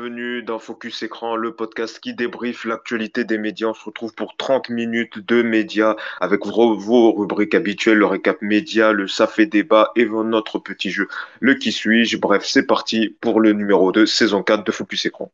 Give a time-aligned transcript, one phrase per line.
[0.00, 3.66] Bienvenue dans Focus Écran, le podcast qui débriefe l'actualité des médias.
[3.66, 8.92] On se retrouve pour 30 minutes de médias avec vos, rubriques habituelles, le récap média,
[8.92, 11.06] le ça fait débat et notre petit jeu,
[11.40, 12.16] le qui suis-je.
[12.16, 15.30] Bref, c'est parti pour le numéro 2, saison 4 de Focus Écran.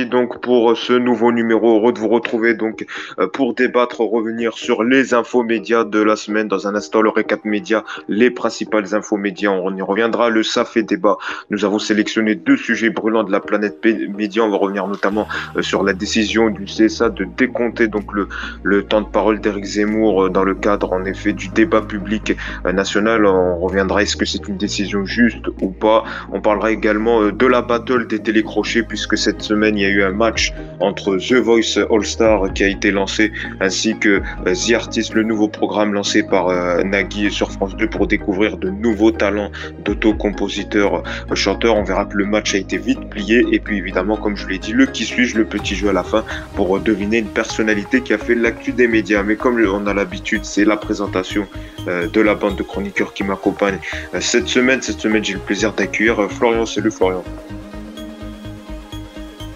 [0.00, 1.78] Donc pour ce nouveau numéro.
[1.78, 2.86] Heureux de vous retrouver donc
[3.18, 6.48] euh, pour débattre, revenir sur les infos médias de la semaine.
[6.48, 9.50] Dans un instant, le récap média, les principales infos médias.
[9.50, 10.30] On y reviendra.
[10.30, 11.18] Le ça fait débat.
[11.50, 14.42] Nous avons sélectionné deux sujets brûlants de la planète média.
[14.42, 18.28] On va revenir notamment euh, sur la décision du CSA de décompter donc le,
[18.62, 22.36] le temps de parole d'Éric Zemmour euh, dans le cadre en effet du débat public
[22.64, 23.26] national.
[23.26, 26.04] On reviendra est-ce que c'est une décision juste ou pas?
[26.32, 30.12] On parlera également de la battle des télécrochets puisque cette semaine y a eu un
[30.12, 35.14] match entre The Voice All Star qui a été lancé ainsi que euh, The Artist,
[35.14, 39.50] le nouveau programme lancé par euh, Nagui sur France 2 pour découvrir de nouveaux talents
[39.84, 41.76] d'auto-compositeurs, euh, chanteurs.
[41.76, 44.58] On verra que le match a été vite plié et puis évidemment, comme je l'ai
[44.58, 48.12] dit, le qui suis-je, le petit jeu à la fin pour deviner une personnalité qui
[48.12, 49.22] a fait l'actu des médias.
[49.22, 51.46] Mais comme on a l'habitude, c'est la présentation
[51.86, 53.78] de la bande de chroniqueurs qui m'accompagne
[54.20, 54.80] cette semaine.
[54.82, 56.66] Cette semaine, j'ai le plaisir d'accueillir Florian.
[56.66, 57.24] Salut Florian.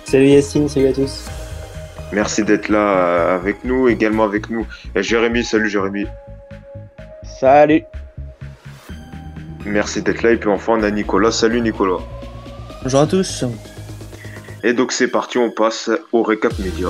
[0.07, 1.25] Salut Yacine, salut à tous.
[2.13, 5.43] Merci d'être là euh, avec nous, également avec nous Jérémy.
[5.43, 6.07] Salut Jérémy.
[7.41, 7.83] Salut.
[9.65, 10.31] Merci d'être là.
[10.31, 11.33] Et puis enfin, on a Nicolas.
[11.33, 11.99] Salut Nicolas.
[12.85, 13.45] Bonjour à tous.
[14.63, 16.89] Et donc c'est parti, on passe au récap média.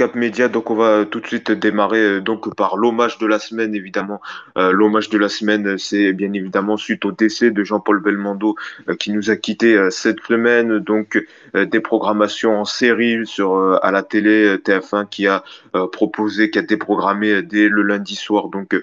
[0.00, 3.38] Cap Média, donc on va tout de suite démarrer euh, donc par l'hommage de la
[3.38, 4.22] semaine évidemment.
[4.56, 8.54] Euh, l'hommage de la semaine, c'est bien évidemment suite au décès de Jean-Paul Belmondo
[8.88, 10.78] euh, qui nous a quitté cette semaine.
[10.78, 11.22] Donc
[11.52, 15.44] des programmations en série sur à la télé TF1 qui a
[15.92, 18.74] proposé, qui a déprogrammé dès le lundi soir donc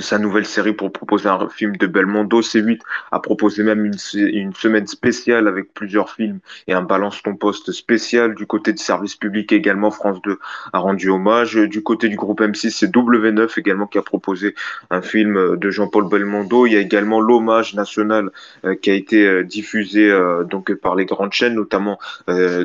[0.00, 2.40] sa nouvelle série pour proposer un film de Belmondo.
[2.40, 2.80] C8
[3.10, 7.72] a proposé même une, une, semaine spéciale avec plusieurs films et un balance ton poste
[7.72, 8.34] spécial.
[8.34, 10.38] Du côté du service public également, France 2
[10.72, 11.54] a rendu hommage.
[11.54, 14.54] Du côté du groupe M6, c'est W9 également qui a proposé
[14.90, 16.66] un film de Jean-Paul Belmondo.
[16.66, 18.30] Il y a également l'hommage national
[18.64, 21.98] euh, qui a été euh, diffusé euh, donc par les grandes chaînes, notamment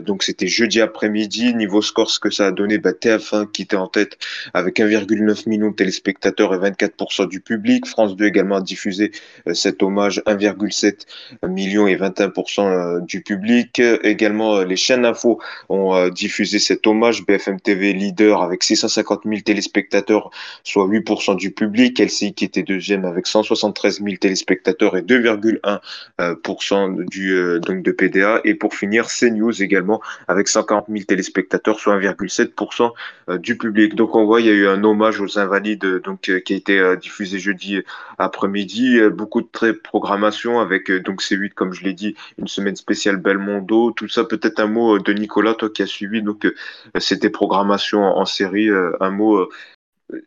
[0.06, 1.54] donc c'était jeudi après-midi.
[1.54, 4.18] Niveau score, ce que ça a donné, bah, TF1 qui était en tête
[4.54, 7.86] avec 1,9 million de téléspectateurs et 24% du public.
[7.86, 9.12] France 2 également a diffusé
[9.48, 11.06] euh, cet hommage 1,7
[11.48, 13.82] million et 21% euh, du public.
[14.04, 15.40] Également, euh, les chaînes info
[15.70, 17.26] ont diffusé cet hommage.
[17.26, 20.30] BFM TV leader avec 650 000 téléspectateurs,
[20.64, 22.00] soit 8% du public.
[22.00, 28.42] LCI qui était deuxième avec 173 000 téléspectateurs et 2,1% du donc de PDA.
[28.44, 33.96] Et pour finir, CNews également avec 140 000 téléspectateurs, soit 1,7% du public.
[33.96, 36.98] Donc on voit, il y a eu un hommage aux invalides donc qui a été
[36.98, 37.82] diffusé jeudi
[38.18, 39.00] après-midi.
[39.10, 43.18] Beaucoup de très programmation avec euh, donc C8, comme je l'ai dit, une semaine spéciale
[43.18, 43.92] Belmondo.
[43.92, 46.56] Tout ça, peut-être un mot de Nicolas, toi qui as suivi donc euh,
[47.00, 48.70] c'était programmation en série.
[48.70, 49.50] Euh, un mot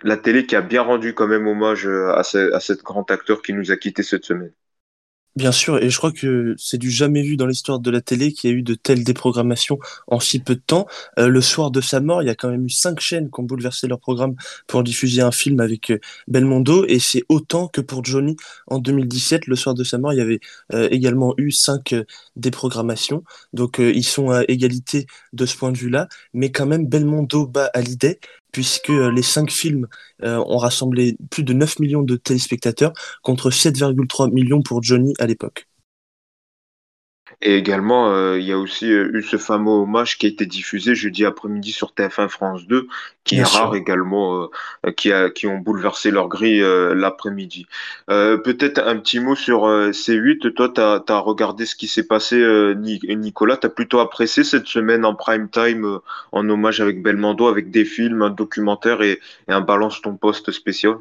[0.02, 3.70] la télé qui a bien rendu quand même hommage à, ce, grand acteur qui nous
[3.70, 4.52] a quitté cette semaine.
[5.36, 8.32] Bien sûr, et je crois que c'est du jamais vu dans l'histoire de la télé
[8.32, 10.86] qu'il y a eu de telles déprogrammations en si peu de temps.
[11.20, 13.38] Euh, le soir de sa mort, il y a quand même eu cinq chaînes qui
[13.40, 14.34] ont bouleversé leur programme
[14.66, 18.36] pour diffuser un film avec euh, Belmondo, et c'est autant que pour Johnny
[18.66, 19.46] en 2017.
[19.46, 20.40] Le soir de sa mort, il y avait
[20.74, 21.94] euh, également eu cinq
[22.34, 27.46] déprogrammations, donc ils sont à égalité de ce point de vue-là, mais quand même Belmondo
[27.46, 28.18] bat l'idée
[28.52, 29.86] puisque euh, les cinq films
[30.22, 35.26] euh, ont rassemblé plus de 9 millions de téléspectateurs contre 7,3 millions pour Johnny à
[35.26, 35.69] l'époque.
[37.42, 40.44] Et également, euh, il y a aussi euh, eu ce fameux hommage qui a été
[40.44, 42.86] diffusé jeudi après-midi sur TF1 France 2,
[43.24, 44.42] qui est rare également,
[44.84, 47.66] euh, qui, a, qui ont bouleversé leur grille l'après-midi.
[48.08, 50.52] Peut-être un petit mot sur C8.
[50.52, 52.36] Toi, tu as, regardé ce qui s'est passé,
[52.76, 53.56] Nicolas?
[53.56, 56.00] Tu as plutôt apprécié cette semaine en prime time
[56.32, 60.50] en hommage avec Belmondo, avec des films, un documentaire et, et un balance ton poste
[60.50, 60.96] spécial?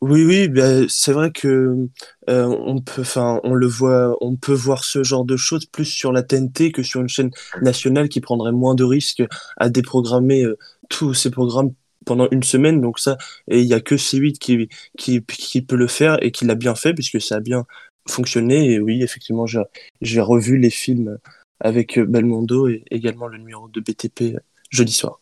[0.00, 1.88] Oui, oui, ben, c'est vrai que
[2.30, 5.86] euh, on peut, enfin, on le voit, on peut voir ce genre de choses plus
[5.86, 7.30] sur la TNT que sur une chaîne
[7.62, 9.24] nationale qui prendrait moins de risques
[9.56, 10.56] à déprogrammer euh,
[10.88, 11.72] tous ces programmes
[12.06, 12.80] pendant une semaine.
[12.80, 13.18] Donc ça,
[13.48, 16.54] et il y a que C8 qui, qui, qui peut le faire et qui l'a
[16.54, 17.66] bien fait puisque ça a bien
[18.08, 18.72] fonctionné.
[18.72, 21.18] Et oui, effectivement, j'ai revu les films
[21.60, 24.38] avec Belmondo et également le numéro de BTP
[24.70, 25.20] jeudi soir.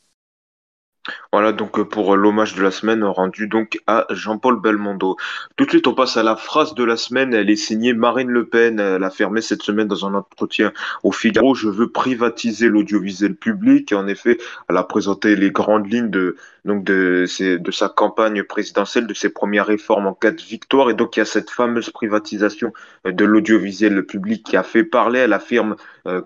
[1.37, 5.19] Voilà donc euh, pour euh, l'hommage de la semaine rendu donc à Jean-Paul Belmondo.
[5.57, 7.35] Tout de suite, on passe à la phrase de la semaine.
[7.35, 8.81] Elle est signée Marine Le Pen.
[8.81, 10.73] Elle a affirmé cette semaine dans un entretien
[11.03, 13.93] au Figaro Je veux privatiser l'audiovisuel public.
[13.93, 14.39] En effet,
[14.71, 17.27] elle a présenté les grandes lignes de, donc de,
[17.71, 20.89] sa campagne présidentielle, de ses premières réformes en cas de victoire.
[20.89, 22.73] Et donc, il y a cette fameuse privatisation
[23.07, 25.19] euh, de l'audiovisuel public qui a fait parler.
[25.19, 25.77] Elle affirme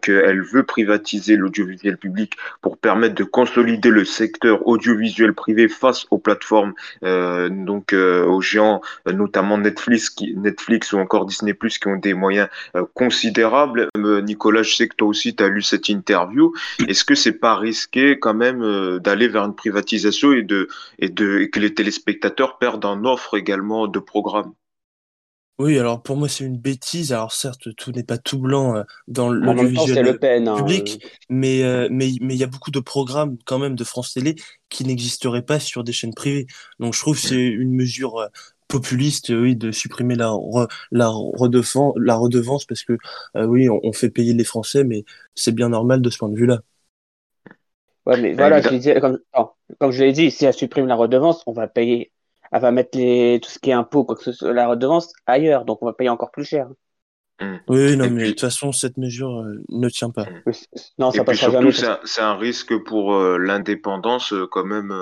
[0.03, 5.00] qu'elle veut privatiser l'audiovisuel public pour permettre de consolider le secteur audiovisuel
[5.35, 6.75] privé face aux plateformes,
[7.05, 11.97] euh, donc euh, aux géants, euh, notamment Netflix, qui, Netflix ou encore Disney+, qui ont
[11.97, 12.49] des moyens
[12.95, 13.89] considérables.
[13.97, 16.53] Nicolas, je sais que toi aussi, tu as lu cette interview.
[16.89, 20.69] Est-ce que c'est pas risqué quand même d'aller vers une privatisation et, de,
[20.99, 24.53] et, de, et que les téléspectateurs perdent en offre également de programmes?
[25.61, 27.13] Oui, alors pour moi, c'est une bêtise.
[27.13, 30.49] Alors certes, tout n'est pas tout blanc euh, dans l'audiovisuel Le Pen.
[30.49, 30.57] hein.
[30.57, 34.15] public, mais euh, mais mais il y a beaucoup de programmes quand même de France
[34.15, 34.37] Télé
[34.71, 36.47] qui n'existeraient pas sur des chaînes privées.
[36.79, 38.29] Donc je trouve que c'est une mesure euh,
[38.69, 42.97] populiste, oui, de supprimer la re- la redevance, la redevance parce que
[43.37, 45.05] euh, oui, on, on fait payer les Français, mais
[45.35, 46.61] c'est bien normal de ce point de vue-là.
[48.07, 48.79] Ouais, mais voilà, je évidemment.
[48.79, 49.19] disais, comme,
[49.79, 52.13] comme je l'ai dit, si elle supprime la redevance, on va payer,
[52.53, 55.13] elle va mettre les, tout ce qui est impôt, quoi que ce soit, la redevance
[55.27, 56.69] ailleurs, donc on va payer encore plus cher.
[57.69, 60.27] Oui, non, Et mais de puis- toute façon, cette mesure euh, ne tient pas.
[60.53, 60.67] C-
[60.99, 61.97] Non, Et ça puis passera surtout, jamais.
[62.05, 64.95] c'est un, risque pour euh, l'indépendance euh, quand même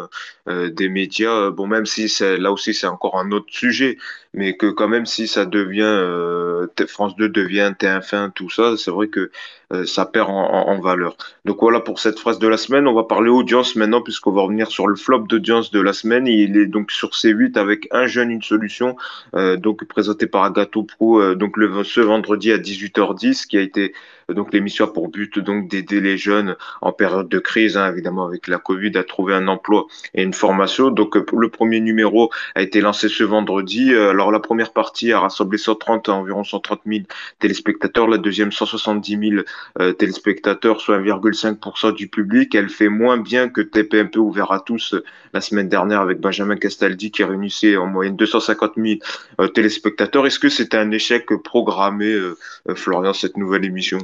[0.46, 1.50] des médias.
[1.50, 3.98] Bon, même si c'est là aussi c'est encore un autre sujet,
[4.38, 8.92] mais que quand même si ça devient euh, France 2 devient TF1, tout ça, c'est
[8.92, 9.32] vrai que
[9.72, 11.16] euh, ça perd en, valeur.
[11.44, 12.86] Donc voilà pour cette phrase de la semaine.
[12.86, 16.28] On va parler audience maintenant puisqu'on va revenir sur le flop d'audience de la semaine.
[16.28, 18.96] Il est donc sur C8 avec un jeune une solution,
[19.34, 23.92] euh, donc présenté par Agathe Pro, donc le ce vendredi à 18h10, qui a été
[24.34, 28.26] donc l'émission a pour but donc d'aider les jeunes en période de crise, hein, évidemment
[28.26, 30.90] avec la Covid, à trouver un emploi et une formation.
[30.90, 33.94] Donc euh, le premier numéro a été lancé ce vendredi.
[33.94, 37.04] Euh, Alors la première partie a rassemblé 130 environ 130 000
[37.38, 39.42] téléspectateurs, la deuxième 170 000
[39.80, 42.54] euh, téléspectateurs, soit 1,5% du public.
[42.54, 44.94] Elle fait moins bien que TPMP ouvert à tous
[45.32, 48.98] la semaine dernière avec Benjamin Castaldi qui réunissait en moyenne 250 000
[49.40, 50.26] euh, téléspectateurs.
[50.26, 52.14] Est-ce que c'était un échec programmé,
[52.74, 53.98] Florian, cette nouvelle émission?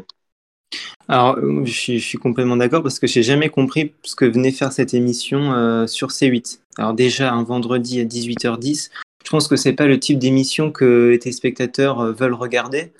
[1.09, 4.73] Alors, euh, je suis, complètement d'accord parce que j'ai jamais compris ce que venait faire
[4.73, 6.61] cette émission euh, sur C8.
[6.79, 8.91] Alors déjà, un vendredi à 18h10,
[9.25, 12.93] je pense que c'est pas le type d'émission que les téléspectateurs euh, veulent regarder.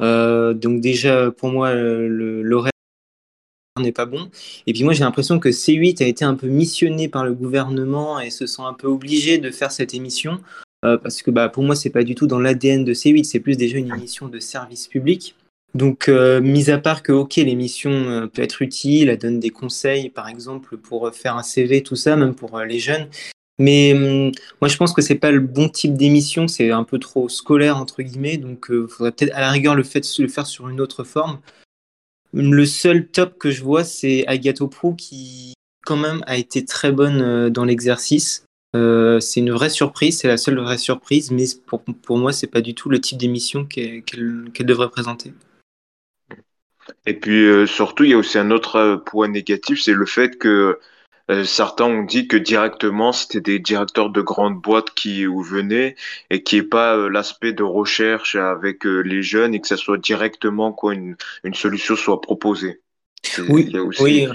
[0.00, 2.72] Donc déjà, pour moi, l'horaire
[3.78, 4.30] n'est pas bon.
[4.66, 8.18] Et puis moi, j'ai l'impression que C8 a été un peu missionné par le gouvernement
[8.18, 10.40] et se sent un peu obligé de faire cette émission
[10.82, 13.22] parce que bah, pour moi, c'est pas du tout dans l'ADN de C8.
[13.22, 15.36] C'est plus déjà une émission de service public.
[15.74, 19.50] Donc, euh, mis à part que, ok, l'émission euh, peut être utile, elle donne des
[19.50, 23.08] conseils, par exemple, pour euh, faire un CV, tout ça, même pour les jeunes.
[23.58, 23.94] Mais
[24.60, 27.76] moi, je pense que c'est pas le bon type d'émission, c'est un peu trop scolaire,
[27.76, 31.38] entre guillemets, donc il faudrait peut-être à la rigueur le, faire sur une autre forme.
[32.32, 35.52] Le seul top que je vois, c'est Agathe Pro qui,
[35.84, 38.46] quand même, a été très bonne dans l'exercice.
[38.74, 42.62] C'est une vraie surprise, c'est la seule vraie surprise, mais pour, pour moi, c'est pas
[42.62, 44.02] du tout le type d'émission qu'elle
[44.60, 45.32] devrait présenter.
[47.06, 50.06] Et puis euh, surtout, il y a aussi un autre euh, point négatif, c'est le
[50.06, 50.78] fait que
[51.30, 55.94] euh, certains ont dit que directement, c'était des directeurs de grandes boîtes qui venaient
[56.30, 59.76] et qui est pas euh, l'aspect de recherche avec euh, les jeunes et que ça
[59.76, 62.80] soit directement quoi une, une solution soit proposée.
[63.48, 64.28] Oui, il y a aussi- oui,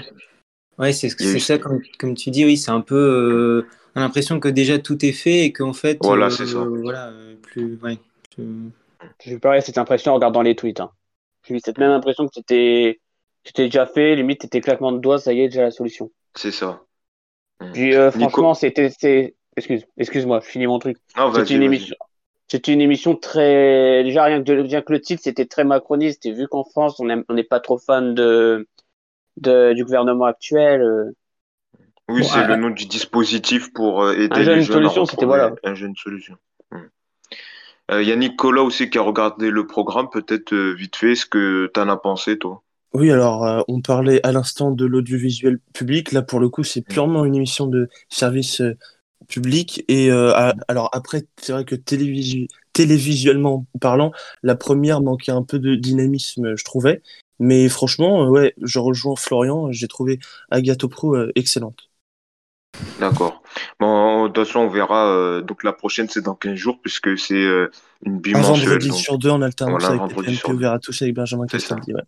[0.78, 2.96] ouais, c'est eu- ça, comme, comme tu dis, oui, c'est un peu.
[2.96, 5.98] euh, on a l'impression que déjà tout est fait et qu'en fait.
[6.02, 6.64] Voilà, euh, c'est ça.
[6.64, 7.78] Voilà, plus.
[7.82, 7.98] Ouais,
[8.34, 8.70] plus-
[9.24, 10.80] J'ai eu pareil cette impression en regardant les tweets.
[10.80, 10.90] Hein.
[11.48, 13.00] J'ai eu cette même impression que c'était
[13.56, 16.10] déjà fait, limite c'était claquement de doigts, ça y est, déjà la solution.
[16.34, 16.82] C'est ça.
[17.60, 17.72] Mm.
[17.72, 18.84] Puis euh, Nico- franchement, c'était
[19.56, 20.98] excuse excuse-moi, je finis mon truc.
[21.34, 21.96] C'était une émission
[22.50, 26.32] c'était une émission très déjà rien que rien que le titre, c'était très macroniste et
[26.32, 28.66] vu qu'en France, on n'est pas trop fan de,
[29.36, 31.12] de du gouvernement actuel, euh,
[32.08, 34.76] Oui, Bon, c'est à- le nom du dispositif pour euh, aider Un jeune les jeunes
[34.76, 35.54] à solution, c'était retrouver voilà.
[35.64, 36.36] un jeune solution.
[37.88, 37.92] Mm.
[37.94, 41.14] Euh, Il y a Nicolas aussi qui a regardé le programme, peut-être euh, vite fait,
[41.14, 42.62] ce que tu en as pensé, toi?
[42.94, 46.12] Oui, alors euh, on parlait à l'instant de l'audiovisuel public.
[46.12, 48.76] Là, pour le coup, c'est purement une émission de service euh,
[49.28, 49.84] public.
[49.88, 55.58] Et à- alors après, c'est vrai que télévisu- télévisuellement parlant, la première manquait un peu
[55.58, 57.02] de dynamisme, je trouvais.
[57.38, 59.70] Mais franchement, ouais, je rejoins Florian.
[59.70, 60.18] J'ai trouvé
[60.50, 61.87] Agathe Pro excellente.
[63.00, 63.42] D'accord.
[63.80, 65.06] Bon, de toute façon, on verra.
[65.08, 67.70] euh, donc la prochaine, c'est dans 15 jours, puisque c'est euh,
[68.04, 68.66] une Un bimensuelle.
[68.66, 70.52] vendredi donc sur deux en alternance Voilà, avec deux.
[70.52, 71.74] ouvert à tous avec Benjamin C'est ça.
[71.76, 71.94] Castaldi.
[71.94, 72.02] Ouais.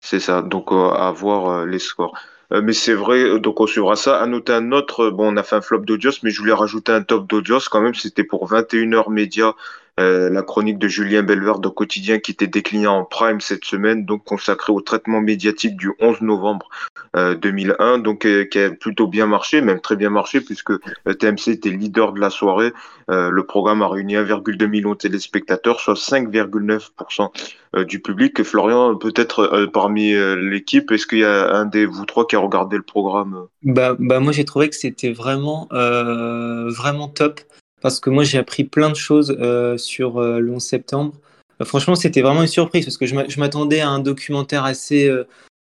[0.00, 0.42] C'est ça.
[0.42, 2.16] Donc euh, à voir les scores.
[2.50, 4.20] Mais c'est vrai, donc on suivra ça.
[4.20, 6.92] À noter un autre, bon, on a fait un flop d'Audios, mais je voulais rajouter
[6.92, 7.94] un top d'Audios quand même.
[7.94, 9.54] C'était pour 21h Média
[10.00, 14.04] euh, la chronique de Julien Belver de Quotidien qui était déclinée en prime cette semaine,
[14.04, 16.68] donc consacrée au traitement médiatique du 11 novembre
[17.14, 20.72] 2001, euh, donc euh, qui a plutôt bien marché, même très bien marché, puisque
[21.04, 22.72] TMC était leader de la soirée.
[23.08, 28.42] le programme a réuni 1,2 million de téléspectateurs, soit 5,9% du public.
[28.42, 32.76] Florian, peut-être parmi l'équipe, est-ce qu'il y a un des vous trois qui a regardé
[32.76, 33.46] le programme?
[33.62, 37.40] Bah, bah moi j'ai trouvé que c'était vraiment vraiment top
[37.84, 41.12] parce que moi j'ai appris plein de choses euh, sur euh, le 11 septembre.
[41.60, 45.12] Euh, franchement, c'était vraiment une surprise parce que je m'attendais à un documentaire assez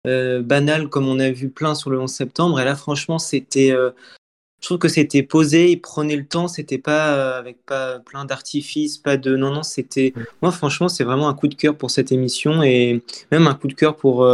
[0.05, 2.61] banal comme on a vu plein sur le 11 septembre.
[2.61, 7.35] Et là, franchement, c'était, je trouve que c'était posé, il prenait le temps, c'était pas
[7.35, 11.49] avec pas plein d'artifices, pas de, non non, c'était, moi franchement, c'est vraiment un coup
[11.49, 14.25] de cœur pour cette émission et même un coup de cœur pour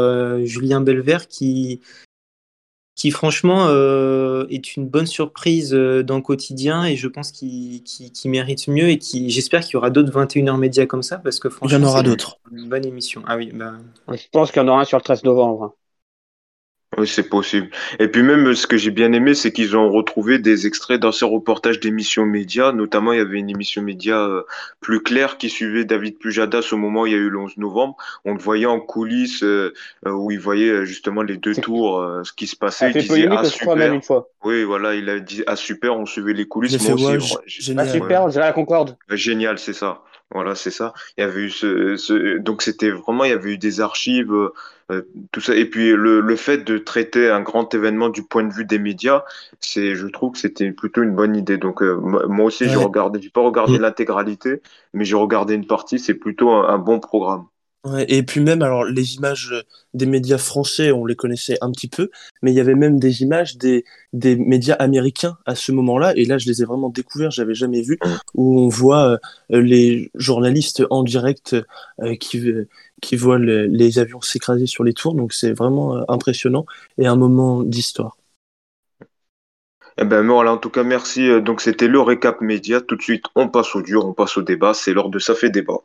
[0.44, 1.82] Julien Belvert qui
[3.01, 7.81] qui franchement euh, est une bonne surprise euh, dans le quotidien et je pense qu'il
[8.25, 11.50] mérite mieux et qui j'espère qu'il y aura d'autres 21h médias comme ça parce que
[11.50, 12.38] franchement il y en aura d'autres.
[12.51, 13.24] Une bonne émission.
[13.25, 13.74] Ah oui, bah...
[14.08, 15.75] Je pense qu'il y en aura un sur le 13 novembre.
[16.98, 17.69] Oui, c'est possible.
[18.00, 21.27] Et puis même, ce que j'ai bien aimé, c'est qu'ils ont retrouvé des extraits d'anciens
[21.27, 22.74] reportages d'émissions médias.
[22.74, 24.43] Notamment, il y avait une émission média euh,
[24.81, 27.55] plus claire qui suivait David Pujadas au moment où il y a eu le 11
[27.57, 27.95] novembre.
[28.25, 29.74] On le voyait en coulisses euh,
[30.05, 32.91] euh, où il voyait justement les deux tours, ce qui se passait.
[32.93, 33.77] il disait ah super.
[33.77, 34.29] Même une fois.
[34.43, 36.77] Oui, voilà, il a dit ah super, on suivait les coulisses.
[36.89, 38.98] Moi aussi, génial, ah, super, on dirait la Concorde.
[39.10, 40.01] Génial, c'est ça.
[40.34, 40.94] Voilà, c'est ça.
[41.18, 42.38] Il y avait eu ce, ce...
[42.38, 44.34] donc c'était vraiment, il y avait eu des archives,
[44.92, 45.56] euh, tout ça.
[45.56, 48.80] Et puis le, le, fait de traiter un grand événement du point de vue des
[48.80, 49.24] médias,
[49.60, 51.58] c'est, je trouve que c'était plutôt une bonne idée.
[51.58, 51.96] Donc euh,
[52.28, 53.82] moi aussi, j'ai regardé, j'ai pas regardé mm.
[53.82, 54.62] l'intégralité,
[54.94, 56.00] mais j'ai regardé une partie.
[56.00, 57.48] C'est plutôt un bon programme.
[57.84, 59.56] Ouais, et puis même, alors les images
[59.96, 62.12] des médias français, on les connaissait un petit peu,
[62.44, 66.26] mais il y avait même des images des, des médias américains à ce moment-là, et
[66.26, 67.98] là je les ai vraiment découverts, j'avais jamais vu,
[68.36, 69.18] où on voit
[69.52, 71.56] euh, les journalistes en direct
[72.02, 72.54] euh, qui,
[73.02, 76.68] qui voient les avions s'écraser sur les tours, donc c'est vraiment euh, impressionnant
[77.00, 78.16] et un moment d'histoire.
[79.98, 81.30] Eh ben voilà, en tout cas merci.
[81.42, 82.80] Donc c'était le récap média.
[82.80, 84.74] Tout de suite, on passe au dur, on passe au débat.
[84.74, 85.82] C'est l'heure de ça fait débat.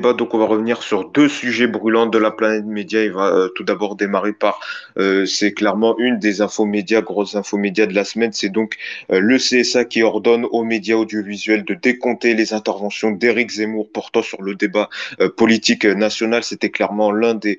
[0.00, 3.02] Donc on va revenir sur deux sujets brûlants de la planète média.
[3.04, 4.60] Il va euh, tout d'abord démarrer par,
[4.98, 8.76] euh, c'est clairement une des infos médias, grosses infos médias de la semaine, c'est donc
[9.12, 14.22] euh, le CSA qui ordonne aux médias audiovisuels de décompter les interventions d'Éric Zemmour portant
[14.22, 14.88] sur le débat
[15.36, 16.42] politique national.
[16.42, 17.58] C'était clairement l'un des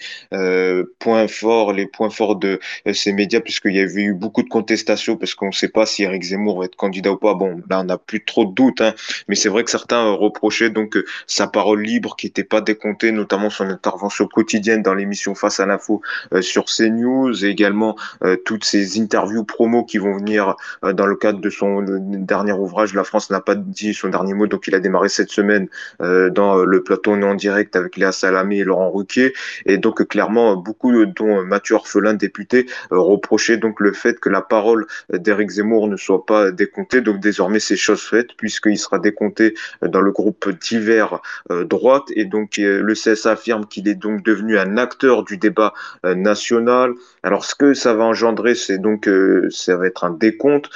[0.99, 2.59] points forts, les points forts de
[2.93, 6.03] ces médias, puisqu'il y avait eu beaucoup de contestations, parce qu'on ne sait pas si
[6.03, 7.33] Éric Zemmour va être candidat ou pas.
[7.33, 8.93] Bon, là on n'a plus trop de doutes, hein,
[9.27, 13.49] mais c'est vrai que certains reprochaient donc sa parole libre qui était pas décompté, notamment
[13.49, 16.01] son intervention quotidienne dans l'émission Face à l'info
[16.33, 21.05] euh, sur CNews et également euh, toutes ces interviews promo qui vont venir euh, dans
[21.05, 22.93] le cadre de son dernier ouvrage.
[22.93, 25.67] La France n'a pas dit son dernier mot, donc il a démarré cette semaine
[25.99, 29.33] dans le plateau en direct avec Léa Salamé et Laurent Ruquier.
[29.65, 34.85] Et donc clairement, beaucoup, dont Mathieu Orphelin, député, reprochaient donc le fait que la parole
[35.11, 37.01] d'Éric Zemmour ne soit pas décomptée.
[37.01, 41.19] Donc désormais, c'est chose faite puisqu'il sera décompté dans le groupe divers
[41.49, 45.73] droite donc euh, le CSA affirme qu'il est donc devenu un acteur du débat
[46.05, 46.93] euh, national.
[47.23, 50.69] Alors ce que ça va engendrer, c'est donc euh, ça va être un décompte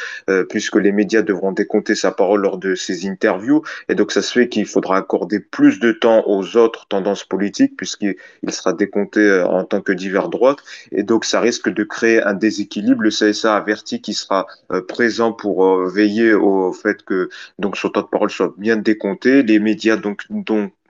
[0.49, 4.31] puisque les médias devront décompter sa parole lors de ses interviews et donc ça se
[4.31, 8.15] fait qu'il faudra accorder plus de temps aux autres tendances politiques puisqu'il
[8.49, 10.59] sera décompté en tant que divers droite
[10.91, 13.01] et donc ça risque de créer un déséquilibre.
[13.01, 14.47] Le CSA avertit qu'il sera
[14.87, 19.43] présent pour veiller au fait que donc son temps de parole soit bien décompté.
[19.43, 20.23] Les médias donc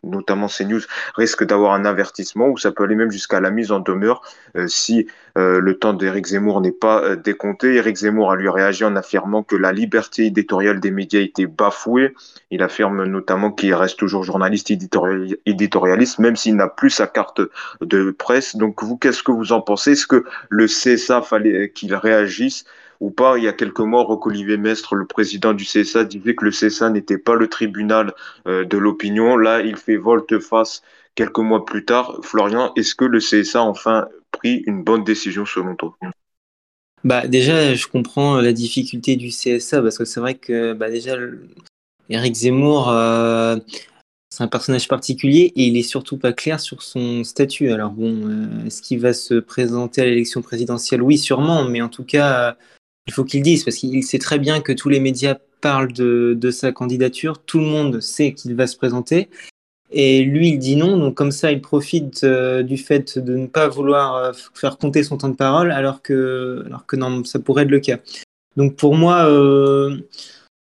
[0.06, 0.82] notamment CNews,
[1.16, 4.22] risque d'avoir un avertissement ou ça peut aller même jusqu'à la mise en demeure
[4.56, 5.08] euh, si
[5.38, 7.76] euh, le temps d'Éric Zemmour n'est pas euh, décompté.
[7.76, 12.14] Éric Zemmour a lui réagi en affirmant que la liberté éditoriale des médias était bafouée.
[12.52, 17.42] Il affirme notamment qu'il reste toujours journaliste éditorialiste, même s'il n'a plus sa carte
[17.82, 18.56] de presse.
[18.56, 19.92] Donc vous, qu'est-ce que vous en pensez?
[19.92, 22.66] Est-ce que le CSA fallait qu'il réagisse
[23.00, 23.38] ou pas.
[23.38, 26.90] Il y a quelques mois, Roch-Olivier Mestre, le président du CSA, disait que le CSA
[26.90, 28.14] n'était pas le tribunal
[28.48, 29.38] euh, de l'opinion.
[29.38, 30.82] Là, il fait volte-face
[31.16, 32.20] quelques mois plus tard.
[32.24, 35.98] Florian, est-ce que le CSA a enfin pris une bonne décision selon toi?
[37.04, 41.16] Bah déjà, je comprends la difficulté du CSA parce que c'est vrai que bah, déjà,
[42.10, 43.58] Eric Zemmour, euh,
[44.30, 47.72] c'est un personnage particulier et il est surtout pas clair sur son statut.
[47.72, 51.02] Alors bon, euh, est-ce qu'il va se présenter à l'élection présidentielle?
[51.02, 52.58] Oui, sûrement, mais en tout cas,
[53.08, 56.52] il faut qu'il dise, parce qu'il sait très bien que tous les médias parlent de,
[56.52, 59.30] sa candidature, tout le monde sait qu'il va se présenter.
[59.92, 63.48] Et lui, il dit non, donc comme ça, il profite euh, du fait de ne
[63.48, 67.40] pas vouloir euh, faire compter son temps de parole, alors que, alors que non, ça
[67.40, 68.00] pourrait être le cas.
[68.58, 69.98] Donc pour moi, euh,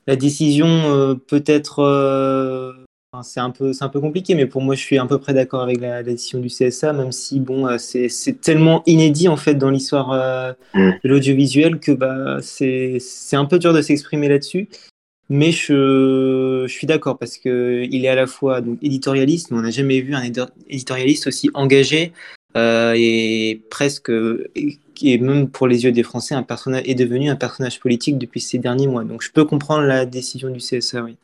[0.06, 2.76] la décision peut être
[3.24, 5.34] c'est un peu, c'est un peu compliqué, mais pour moi, je suis à peu près
[5.34, 9.38] d'accord avec la, décision du CSA, même si bon, euh, c'est, c'est tellement inédit en
[9.38, 10.92] fait dans l'histoire euh, mm.
[11.04, 14.70] de l'audiovisuel que bah c'est, c'est un peu dur de s'exprimer là-dessus.
[15.32, 19.58] Mais je, je suis d'accord parce que il est à la fois donc éditorialiste, mais
[19.58, 20.24] on n'a jamais vu un
[20.68, 22.14] éditorialiste aussi engagé
[22.58, 24.12] euh, et presque
[25.02, 28.42] et même pour les yeux des Français, un personnage est devenu un personnage politique depuis
[28.42, 29.04] ces derniers mois.
[29.04, 31.16] Donc je peux comprendre la décision du CSA, oui.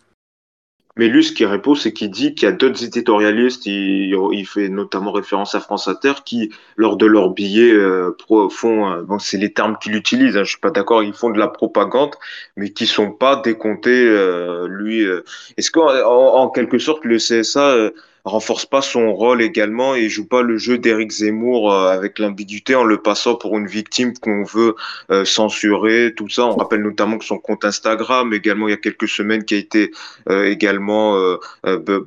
[0.97, 4.69] Mais lui, ce qu'il répond, c'est qu'il dit qu'il y a d'autres éditorialistes, il, fait
[4.69, 8.15] notamment référence à France Inter, qui, lors de leurs billets, euh,
[8.49, 11.31] font, euh, bon, c'est les termes qu'il utilise, hein, je suis pas d'accord, ils font
[11.31, 12.15] de la propagande,
[12.55, 15.03] mais qui sont pas décomptés, euh, lui.
[15.05, 15.23] Euh.
[15.57, 17.91] Est-ce qu'en en, quelque sorte, le CSA
[18.25, 22.73] renforce pas son rôle également et joue pas le jeu d'Éric Zemmour euh, avec l'ambiguïté
[22.73, 24.75] en le passant pour une victime qu'on veut
[25.11, 26.45] euh, censurer, tout ça.
[26.47, 29.57] On rappelle notamment que son compte Instagram, également il y a quelques semaines, qui a
[29.57, 29.91] été
[30.29, 31.15] euh, également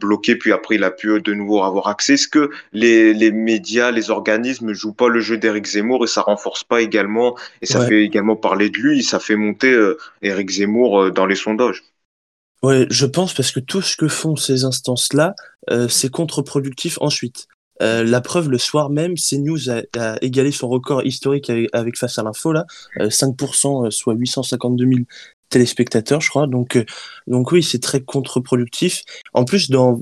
[0.00, 2.14] bloqué, puis après il a pu de nouveau avoir accès.
[2.14, 6.22] Est-ce que les, les médias, les organismes jouent pas le jeu d'Éric Zemmour et ça
[6.22, 9.76] renforce pas également, et ça fait également parler de lui, ça fait monter
[10.22, 11.84] Éric Zemmour dans les sondages?
[12.62, 15.34] Ouais, je pense parce que tout ce que font ces instances-là,
[15.70, 17.46] euh, c'est contre-productif ensuite.
[17.80, 22.18] Euh, la preuve, le soir même, CNews a, a égalé son record historique avec, Face
[22.18, 22.66] à l'info, là,
[22.98, 25.00] 5%, euh, soit 852 000
[25.50, 26.48] téléspectateurs, je crois.
[26.48, 26.84] Donc,
[27.28, 29.04] donc oui, c'est très contre-productif.
[29.34, 30.00] En plus, dans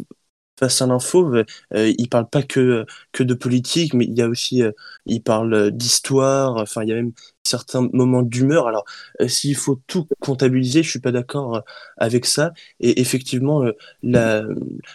[0.58, 1.34] Face à l'info,
[1.74, 4.62] il parle pas que, que de politique, mais il y a aussi,
[5.06, 7.12] il parle d'histoire, enfin, il y a même
[7.46, 8.68] certains moments d'humeur.
[8.68, 8.84] Alors,
[9.20, 11.60] euh, s'il faut tout comptabiliser, je suis pas d'accord euh,
[11.96, 12.52] avec ça.
[12.80, 13.72] Et effectivement, euh,
[14.02, 14.44] la,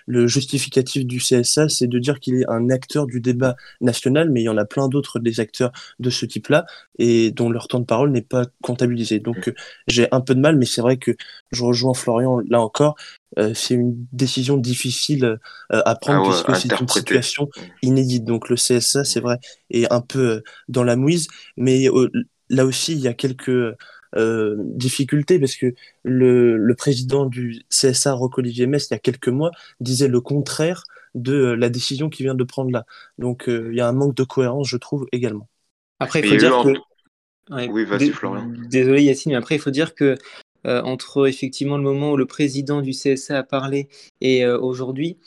[0.05, 4.41] le justificatif du CSA, c'est de dire qu'il est un acteur du débat national, mais
[4.41, 6.65] il y en a plein d'autres des acteurs de ce type-là
[6.99, 9.19] et dont leur temps de parole n'est pas comptabilisé.
[9.19, 9.51] Donc,
[9.87, 11.11] j'ai un peu de mal, mais c'est vrai que
[11.51, 12.95] je rejoins Florian là encore.
[13.53, 15.39] C'est une décision difficile
[15.69, 17.49] à prendre ah puisque c'est une situation
[17.81, 18.25] inédite.
[18.25, 19.37] Donc le CSA, c'est vrai,
[19.69, 21.87] est un peu dans la mouise, mais
[22.49, 23.75] là aussi, il y a quelques
[24.17, 29.29] euh, difficultés parce que le, le, président du CSA, Roch-Olivier Metz, il y a quelques
[29.29, 30.83] mois, disait le contraire
[31.15, 32.85] de euh, la décision qu'il vient de prendre là.
[33.17, 35.47] Donc, euh, il y a un manque de cohérence, je trouve, également.
[35.99, 37.69] Après, il faut dire que.
[37.69, 38.51] oui, vas-y, Florian.
[38.69, 40.17] Désolé, Yacine, mais après, il faut dire que
[40.65, 43.87] entre effectivement le moment où le président du CSA a parlé
[44.21, 45.17] et aujourd'hui,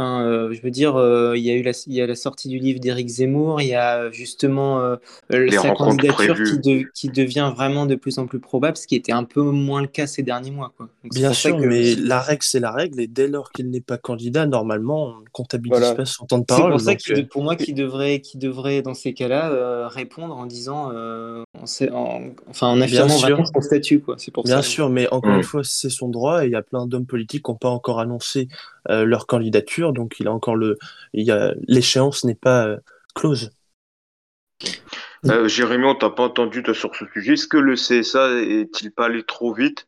[0.00, 2.14] Enfin, euh, je veux dire, euh, il y a eu la, il y a la
[2.14, 4.96] sortie du livre d'Éric Zemmour, il y a justement euh,
[5.50, 9.24] sa candidature qui, qui, devient vraiment de plus en plus probable, ce qui était un
[9.24, 10.72] peu moins le cas ces derniers mois.
[10.74, 10.88] Quoi.
[11.04, 14.46] Bien sûr, mais la règle c'est la règle, et dès lors qu'il n'est pas candidat,
[14.46, 16.80] normalement, on ne comptabilise pas son temps de parole.
[16.80, 20.46] C'est pour ça que pour moi, qui devrait, qui devrait dans ces cas-là répondre en
[20.46, 24.00] disant, en, enfin, en affirmant vraiment son statut.
[24.00, 24.16] Quoi.
[24.32, 26.86] Pour Bien sûr, mais encore une fois, c'est son droit, et il y a plein
[26.86, 28.48] d'hommes politiques qui n'ont pas encore annoncé
[28.88, 30.78] leur candidature donc il a encore le,
[31.12, 32.76] l'échéance n'est pas euh,
[33.14, 33.50] close.
[35.26, 37.34] Euh, Jérémy, on t'a pas entendu sur ce sujet.
[37.34, 39.86] Est-ce que le CSA est-il pas allé trop vite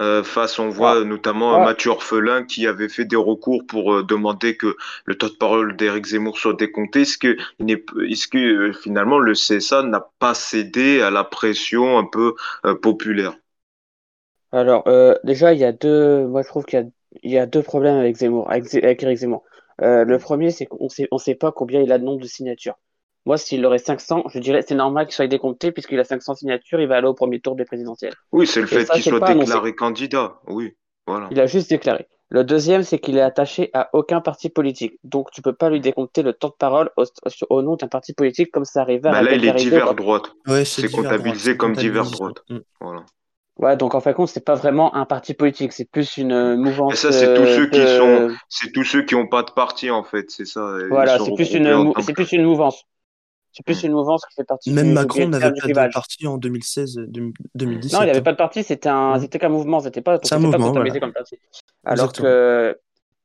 [0.00, 1.04] euh, face, on voit ah.
[1.04, 1.64] notamment ah.
[1.64, 6.06] Mathieu Orphelin qui avait fait des recours pour demander que le taux de parole d'Éric
[6.06, 7.02] Zemmour soit décompté?
[7.02, 7.36] Est-ce que,
[8.10, 12.34] est-ce que finalement le CSA n'a pas cédé à la pression un peu
[12.80, 13.34] populaire?
[14.50, 14.84] Alors
[15.24, 16.26] déjà, il y a deux.
[16.26, 16.86] Moi, je trouve qu'il y a
[17.22, 19.42] il y a deux problèmes avec Zemmour, avec, Eric Zemmour.
[19.80, 22.26] Euh, le premier, c'est qu'on sait, on sait pas combien il a de nombre de
[22.26, 22.74] signatures.
[23.24, 26.80] Moi, s'il aurait 500, je dirais c'est normal qu'il soit décompté puisqu'il a 500 signatures,
[26.80, 28.14] il va aller au premier tour des présidentielles.
[28.32, 30.40] Oui, c'est le fait qu'il soit déclaré candidat.
[30.48, 30.74] Oui,
[31.06, 31.28] voilà.
[31.30, 32.08] Il a juste déclaré.
[32.30, 34.98] Le deuxième, c'est qu'il est attaché à aucun parti politique.
[35.04, 36.90] Donc, tu peux pas lui décompter le temps de parole
[37.50, 40.32] au, nom d'un parti politique comme ça arrivait à bah Là, il est divers droite.
[40.64, 42.42] c'est comptabilisé comme divers droite.
[42.48, 42.58] Mm.
[42.80, 43.04] Voilà.
[43.62, 46.32] Ouais, donc en fin de compte, c'est pas vraiment un parti politique, c'est plus une
[46.32, 46.94] euh, mouvance.
[46.94, 49.52] Et ça, c'est tous ceux qui euh, sont, c'est tous ceux qui ont pas de
[49.52, 50.78] parti en fait, c'est ça.
[50.90, 52.82] Voilà, c'est plus une, c'est plus une mouvance.
[53.52, 53.86] C'est plus hmm.
[53.86, 54.72] une mouvance qui fait partie.
[54.72, 57.02] Même Macron n'avait pas de parti en 2016,
[57.54, 57.92] 2017.
[57.92, 59.20] Non, il n'y avait pas de parti, c'était un, hmm.
[59.20, 61.38] c'était qu'un mouvement, c'était pas, un mouvement, comme parti.
[61.84, 62.76] Alors que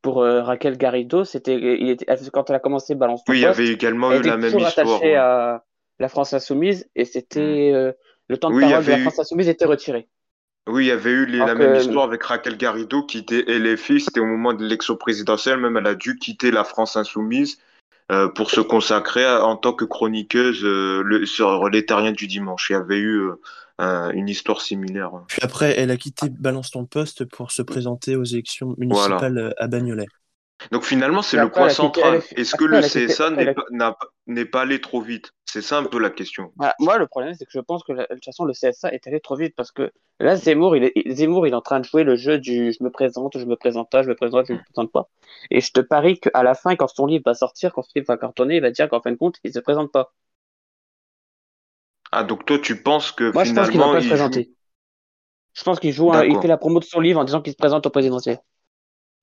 [0.03, 3.45] pour euh, Raquel Garrido, c'était, il était, quand elle a commencé Balance Oui, il y
[3.47, 5.01] avait également eu la même histoire.
[5.03, 5.63] à
[5.97, 7.93] la France Insoumise et c'était hmm.
[8.27, 10.07] le temps de parole de la France Insoumise était retiré.
[10.67, 14.19] Oui, il y avait eu la même histoire avec Raquel Garrido qui était LFI, c'était
[14.19, 17.57] au moment de l'élection présidentielle, même elle a dû quitter la France insoumise
[18.11, 22.69] euh, pour se consacrer en tant que chroniqueuse euh, le, sur les terriens du dimanche.
[22.69, 23.29] Il y avait eu
[23.81, 25.11] euh, une histoire similaire.
[25.27, 29.67] Puis après, elle a quitté Balance ton poste pour se présenter aux élections municipales à
[29.67, 30.07] Bagnolet.
[30.71, 32.21] Donc finalement, c'est le point central.
[32.35, 33.29] Est-ce que le CSA
[34.27, 35.31] n'est pas, allé trop vite?
[35.45, 36.51] C'est ça un peu la question.
[36.55, 39.05] Bah, moi, le problème, c'est que je pense que de toute façon, le CSA est
[39.07, 41.85] allé trop vite parce que là, Zemmour, il est, Zemmour, il est en train de
[41.85, 44.53] jouer le jeu du je me présente, je me présente pas, je me présente, je
[44.53, 45.07] me présente pas.
[45.51, 48.07] Et je te parie qu'à la fin, quand son livre va sortir, quand son livre
[48.07, 50.13] va cartonner, il va dire qu'en fin de compte, il se présente pas.
[52.11, 54.51] Ah, donc toi, tu penses que Moi, je pense qu'il va finalement, pas se présenter.
[55.53, 57.51] Je pense qu'il joue, un- il fait la promo de son livre en disant qu'il
[57.51, 58.39] se présente au présidentiel.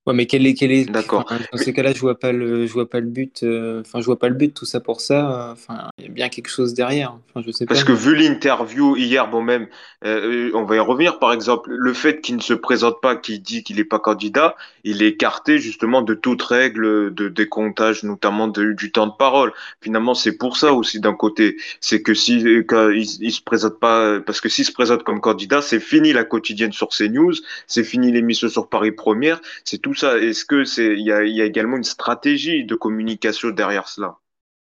[0.07, 1.25] Ouais, mais quel est, quel est, D'accord.
[1.27, 3.43] enfin, dans ces cas-là, je vois pas le, je vois pas le but.
[3.43, 5.49] euh, Enfin, je vois pas le but tout ça pour ça.
[5.49, 7.17] euh, Enfin, il y a bien quelque chose derrière.
[7.31, 7.73] Enfin, je sais pas.
[7.75, 9.67] Parce que vu l'interview hier, bon même,
[10.05, 13.41] euh, on va y revenir par exemple, le fait qu'il ne se présente pas, qu'il
[13.41, 18.47] dit qu'il n'est pas candidat, il est écarté justement de toute règle de décomptage, notamment
[18.49, 19.53] de- du temps de parole.
[19.81, 23.81] Finalement, c'est pour ça aussi d'un côté, c'est que si quand il, il se présente
[23.81, 27.33] pas, parce que s'il se présente comme candidat, c'est fini la quotidienne sur CNews,
[27.67, 30.19] c'est fini l'émission sur Paris Première, c'est tout ça.
[30.19, 33.89] Est-ce que c'est, il y a, il y a également une stratégie de communication derrière
[33.89, 34.17] cela?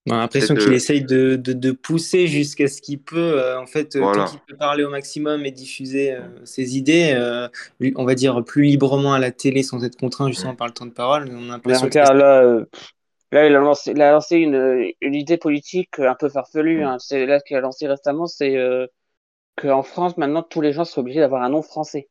[0.08, 3.18] On a l'impression qu'il de- essaye de, de, de pousser jusqu'à ce qu'il peut.
[3.18, 4.26] euh, en fait, euh, Voilà.
[4.26, 7.48] tant qu'il peut parler au maximum et diffuser euh, ses idées, euh,
[7.96, 10.86] on va dire plus librement à la télé sans être contraint justement par le temps
[10.86, 11.28] de parole.
[11.32, 12.44] On a Mais l'impression que regarde, là,
[13.32, 16.84] là, il a lancé, il a lancé une, une idée politique un peu farfelue.
[16.84, 16.98] Hein.
[17.00, 18.86] C'est là ce qu'il a lancé récemment, c'est euh,
[19.58, 22.10] qu'en France, maintenant, tous les gens sont obligés d'avoir un nom français.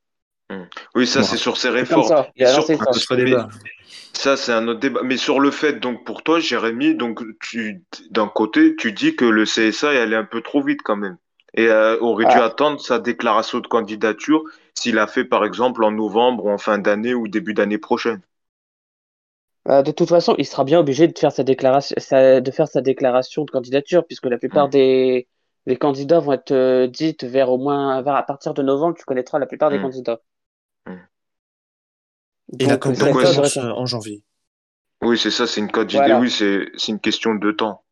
[0.94, 1.26] Oui, ça, Bon.
[1.26, 2.06] c'est sur ses C'est réformes.
[2.06, 2.28] ça.
[2.40, 5.00] A sur- c'est un autre débat.
[5.02, 9.24] Mais sur le fait, donc, pour toi, Jérémy, donc, tu, d'un côté, tu dis que
[9.24, 11.16] le CSA est allé un peu trop vite quand même.
[11.56, 12.44] Et euh, aurait dû Ah.
[12.44, 14.42] attendre sa déclaration de candidature
[14.74, 18.20] s'il a fait, par exemple, en novembre ou en fin d'année ou début d'année prochaine.
[19.68, 22.68] Euh, de toute façon, il sera bien obligé de faire sa déclaration, sa- de faire
[22.68, 24.70] sa déclaration de candidature, puisque la plupart Mm.
[24.70, 25.28] des,
[25.66, 29.04] des candidats vont être euh, dites vers au moins, vers, à partir de novembre, tu
[29.04, 29.82] connaîtras la plupart des Mm.
[29.82, 30.20] candidats.
[32.58, 34.22] Et la commence devrait- euh, en janvier.
[35.02, 36.06] Oui, c'est ça, c'est une candidate.
[36.06, 36.20] Voilà.
[36.20, 37.82] Oui, c'est, c'est une question de temps.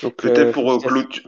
[0.00, 1.24] Peut-être euh, pour, euh, faut- clôtu-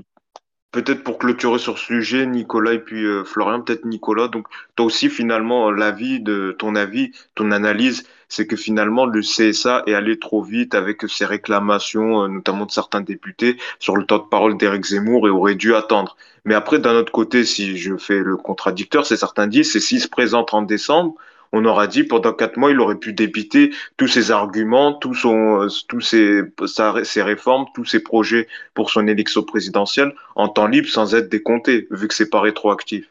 [0.82, 4.28] peut-être pour clôturer sur ce sujet, Nicolas et puis euh, Florian, peut-être Nicolas.
[4.28, 9.84] Donc, toi aussi, finalement, l'avis de ton avis, ton analyse, c'est que finalement, le CSA
[9.86, 14.18] est allé trop vite avec ses réclamations, euh, notamment de certains députés, sur le temps
[14.18, 16.14] de parole d'Éric Zemmour et aurait dû attendre.
[16.44, 20.00] Mais après, d'un autre côté, si je fais le contradicteur, c'est certains disent, c'est s'il
[20.00, 21.14] se présente en décembre,
[21.52, 25.66] on aura dit pendant quatre mois, il aurait pu débiter tous ses arguments, tous son,
[25.88, 30.88] tous ses, sa- ses réformes, tous ses projets pour son élection présidentielle en temps libre
[30.88, 33.10] sans être décompté, vu que c'est pas rétroactif.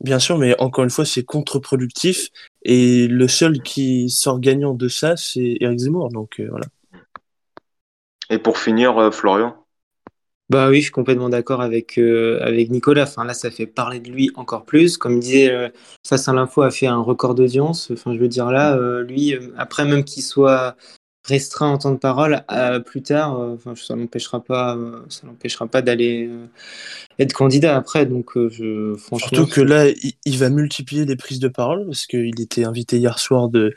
[0.00, 2.28] Bien sûr, mais encore une fois, c'est contre-productif.
[2.62, 6.10] Et le seul qui sort gagnant de ça, c'est Eric Zemmour.
[6.10, 6.66] Donc euh, voilà.
[8.30, 9.65] Et pour finir, euh, Florian,
[10.48, 13.02] Bah oui, je suis complètement d'accord avec, euh, avec Nicolas.
[13.02, 14.96] Enfin, là, ça fait parler de lui encore plus.
[14.96, 15.68] Comme disait, euh,
[16.06, 17.90] Face à l'info a fait un record d'audience.
[17.92, 20.76] Enfin, je veux dire, là, euh, lui, euh, après même qu'il soit
[21.24, 22.44] restreint en temps de parole,
[22.86, 24.78] plus tard, enfin, ça n'empêchera pas,
[25.08, 26.30] ça n'empêchera pas d'aller
[27.18, 28.06] être candidat après.
[28.06, 29.86] Donc, je, franchement, Surtout que là,
[30.24, 33.74] il va multiplier les prises de parole parce qu'il était invité hier soir de.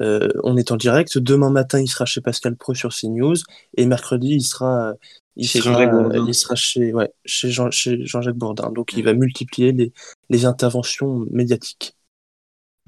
[0.00, 1.18] Euh, on est en direct.
[1.18, 3.36] Demain matin, il sera chez Pascal Pro sur CNews.
[3.76, 4.94] Et mercredi, il sera.
[5.36, 5.82] Il Chez sera,
[6.14, 8.70] il chez, ouais, chez, Jean, chez Jean-Jacques Bourdin.
[8.70, 9.92] Donc, il va multiplier les,
[10.28, 11.96] les interventions médiatiques.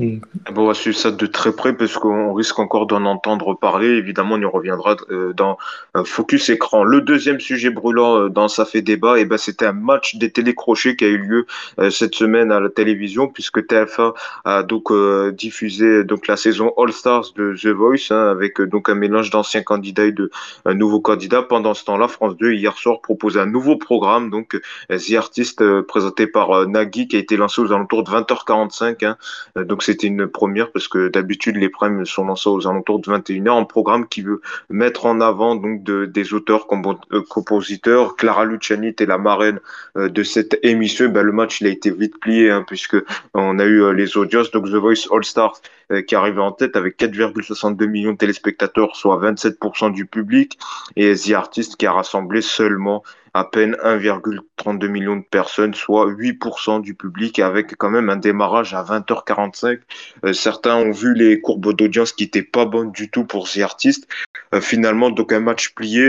[0.00, 0.18] Mm.
[0.48, 3.54] eh ben, on va suivre ça de très près parce qu'on risque encore d'en entendre
[3.54, 3.87] parler.
[3.90, 5.57] Évidemment, on y reviendra euh, dans
[5.96, 6.83] euh, Focus Écran.
[6.83, 10.33] Le deuxième sujet brûlant euh, dans Ça fait débat, et ben, c'était un match des
[10.33, 11.46] télécrochets qui a eu lieu
[11.90, 14.92] cette semaine à la télévision puisque TF1 a donc
[15.33, 19.62] diffusé donc la saison All Stars de The Voice hein, avec donc un mélange d'anciens
[19.62, 20.30] candidats et de
[20.66, 21.42] nouveaux candidats.
[21.42, 26.26] Pendant ce temps-là, France 2 hier soir propose un nouveau programme donc The Artist présenté
[26.26, 29.04] par Nagui qui a été lancé aux alentours de 20h45.
[29.04, 29.16] Hein.
[29.64, 33.60] Donc c'était une première parce que d'habitude les primes sont lancés aux alentours de 21h.
[33.60, 36.66] Un programme qui veut mettre en avant donc de, des auteurs,
[37.12, 38.16] euh, compositeurs.
[38.16, 39.60] Clara Luciani était la marraine
[39.96, 41.08] euh, de cette émission.
[41.08, 42.96] Ben, le match il a été vite plié hein, puisque
[43.34, 44.50] on a eu euh, les audiences.
[44.50, 45.60] Donc The Voice All Stars
[46.06, 50.58] qui arrivait en tête avec 4,62 millions de téléspectateurs, soit 27% du public,
[50.96, 53.02] et The Artist qui a rassemblé seulement
[53.36, 58.74] à peine 1,32 million de personnes, soit 8% du public, avec quand même un démarrage
[58.74, 59.80] à 20h45.
[60.24, 63.58] Euh, certains ont vu les courbes d'audience qui n'étaient pas bonnes du tout pour The
[63.58, 64.06] Artist.
[64.54, 66.08] Euh, finalement, donc un match plié,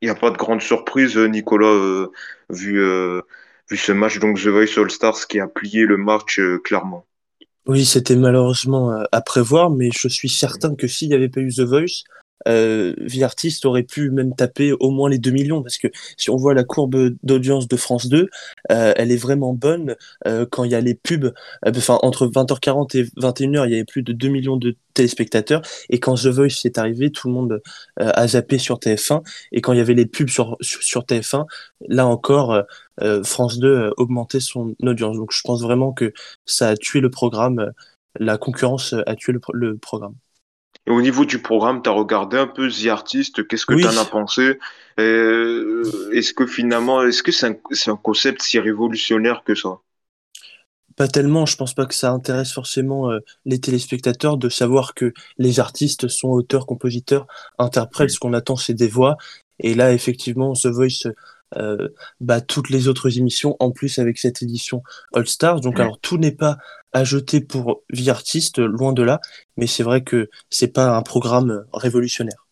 [0.00, 2.12] il n'y a pas de grande surprise, euh, Nicolas, euh,
[2.50, 3.22] vu, euh,
[3.70, 7.04] vu ce match, donc The Voice All Stars qui a plié le match euh, clairement.
[7.68, 11.40] Oui, c'était malheureusement euh, à prévoir, mais je suis certain que s'il n'y avait pas
[11.40, 12.02] eu The Voice,
[12.46, 16.30] euh, Vie Artiste aurait pu même taper au moins les 2 millions parce que si
[16.30, 18.28] on voit la courbe d'audience de France 2,
[18.70, 19.96] euh, elle est vraiment bonne
[20.26, 21.24] euh, quand il y a les pubs.
[21.66, 25.62] euh, Enfin, entre 20h40 et 21h, il y avait plus de 2 millions de téléspectateurs.
[25.90, 27.62] Et quand The Voice est arrivé, tout le monde
[28.00, 29.22] euh, a zappé sur TF1.
[29.52, 31.46] Et quand il y avait les pubs sur, sur, sur TF1,
[31.88, 32.62] là encore,
[33.02, 35.16] euh, France 2 euh, augmentait son audience.
[35.16, 36.12] Donc je pense vraiment que
[36.46, 37.72] ça a tué le programme.
[38.18, 40.14] La concurrence a tué le, le programme.
[40.88, 43.82] Et au niveau du programme, tu as regardé un peu The Artist, qu'est-ce que Oui.
[43.82, 44.58] tu en as pensé?
[44.98, 47.46] Euh, est-ce que finalement, est-ce que c'est
[47.90, 49.80] un, concept si révolutionnaire que ça?
[50.96, 55.12] Pas tellement, je pense pas que ça intéresse forcément euh, les téléspectateurs de savoir que
[55.36, 57.26] les artistes sont auteurs, compositeurs,
[57.58, 59.18] interprètes, ce qu'on attend c'est des voix.
[59.60, 61.12] Et là, effectivement, The Voice
[61.56, 61.88] euh,
[62.20, 64.82] bat toutes les autres émissions, en plus avec cette édition
[65.14, 65.60] All Stars.
[65.60, 66.58] Donc alors, tout n'est pas
[66.92, 69.20] à jeter pour Vie Artiste, loin de là,
[69.56, 72.46] mais c'est vrai que c'est pas un programme révolutionnaire.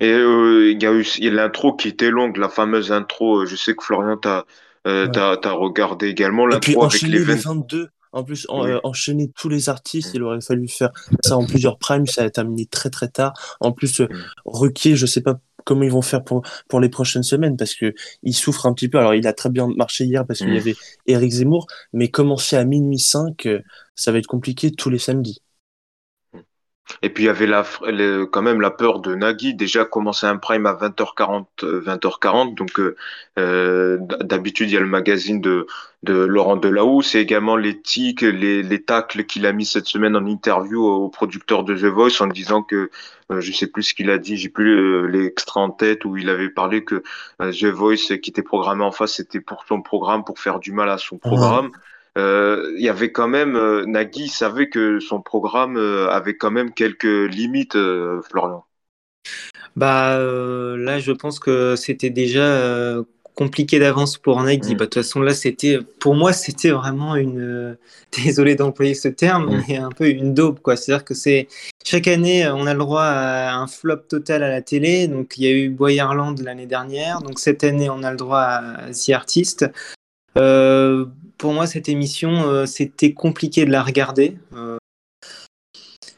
[0.00, 3.42] Et euh, il y a eu l'intro qui était longue, la fameuse intro.
[3.42, 4.44] euh, Je sais que Florian, t'as
[4.86, 5.50] euh, Ouais.
[5.50, 7.54] regardé également l'intro avec enchaîner les les 20.
[7.54, 8.70] 22, en plus en- Oui.
[8.72, 10.16] euh, enchaîner tous les artistes, Mm.
[10.16, 10.90] il aurait fallu faire
[11.24, 13.32] ça en plusieurs primes, ça a terminé très très tard.
[13.60, 14.16] En plus, euh, Mm.
[14.46, 17.94] Ruquier, je sais pas comment ils vont faire pour, pour les prochaines semaines parce que
[18.22, 18.98] il souffre un petit peu.
[18.98, 20.58] Alors il a très bien marché hier parce qu'il y Mm.
[20.58, 23.60] avait Eric Zemmour, mais commencer à minuit 5, euh,
[23.94, 25.42] ça va être compliqué tous les samedis.
[27.02, 29.54] Et puis il y avait la, le- quand même la peur de Nagui.
[29.54, 32.54] Déjà commencer un prime à 20h40, euh, 20h40.
[32.54, 32.96] Donc euh,
[33.38, 35.66] euh, d'habitude il y a le magazine de,
[36.02, 40.16] de Laurent Delahousse et également les tics, les, les tacles qu'il a mis cette semaine
[40.16, 42.90] en interview au producteur de The Voice en disant que
[43.30, 46.16] euh, je sais plus ce qu'il a dit, j'ai plus euh, l'extrait en tête où
[46.16, 47.02] il avait parlé que
[47.40, 50.72] euh, The Voice qui était programmé en face c'était pour son programme pour faire du
[50.72, 51.66] mal à son programme.
[51.66, 51.70] Euh,
[52.16, 56.72] il y avait quand même euh, Nagui savait que son programme euh, avait quand même
[56.72, 58.64] quelques limites, euh, Florian.
[59.76, 63.02] Bah euh, là, je pense que c'était déjà euh,
[63.34, 64.74] compliqué d'avance pour Nagui.
[64.74, 64.78] Mm.
[64.78, 67.40] Bah, de toute façon, là, c'était pour moi, c'était vraiment une.
[67.40, 67.74] euh,
[68.24, 69.62] Désolé d'employer ce terme, Mm.
[69.68, 70.76] mais un peu une daube, quoi.
[70.76, 71.48] C'est-à-dire que c'est
[71.84, 75.08] chaque année, on a le droit à un flop total à la télé.
[75.08, 77.20] Donc, il y a eu Boyerland l'année dernière.
[77.22, 79.66] Donc, cette année, on a le droit à The Artist.
[80.36, 81.06] Euh,
[81.38, 84.36] pour moi, cette émission, euh, c'était compliqué de la regarder.
[84.54, 84.76] Euh,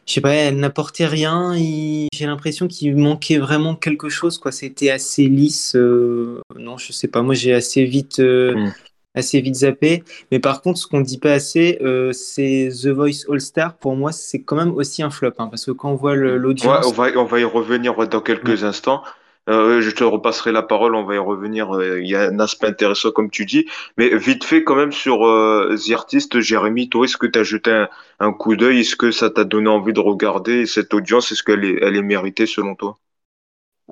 [0.07, 1.55] je sais pas, elle n'apportait rien.
[1.57, 4.39] il- J'ai l'impression qu'il manquait vraiment quelque chose.
[4.39, 5.75] Quoi, c'était assez lisse.
[5.77, 7.23] euh, Non, je sais pas.
[7.23, 8.71] Moi, j'ai assez vite, Mm.
[9.15, 10.05] assez vite zappé.
[10.31, 11.79] Mais par contre, ce qu'on dit pas assez,
[12.13, 13.77] c'est The Voice All Star.
[13.77, 16.37] Pour moi, c'est quand même aussi un flop, hein, parce que quand on voit Ouais,
[16.39, 19.03] l'audience, on va, on va y revenir dans quelques instants.
[19.51, 21.75] Euh, je te repasserai la parole, on va y revenir.
[21.77, 23.67] Euh, Il y a un aspect intéressant, comme tu dis.
[23.99, 27.43] Mais vite fait, quand même, sur euh, The Artist, Jérémy, toi, est-ce que tu as
[27.43, 27.89] jeté un,
[28.21, 28.81] un coup d'œil?
[28.81, 31.31] Est-ce que ça t'a donné envie de regarder cette audience?
[31.31, 32.97] Est-ce qu'elle est, elle est méritée selon toi?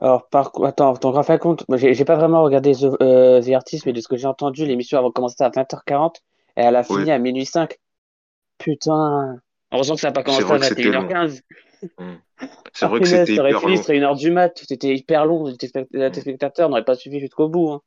[0.00, 3.50] Alors, par attends, ton graphe à compte, moi, j'ai pas vraiment regardé The, euh, The
[3.50, 6.22] Artist, mais de ce que j'ai entendu, l'émission a commencé à 20h40
[6.56, 7.10] et elle a fini Oui.
[7.10, 7.76] à minuit 5.
[8.58, 9.36] Putain.
[9.70, 11.08] Heureusement que ça n'a pas commencé à que c'était long.
[11.82, 12.48] 21h15.
[12.74, 13.76] C'est vrai que c'était hyper long.
[13.76, 15.52] ce serait une heure du mat, c'était hyper long, les
[15.92, 17.70] les téléspectateurs n'auraient pas suivi jusqu'au bout.
[17.70, 17.82] hein.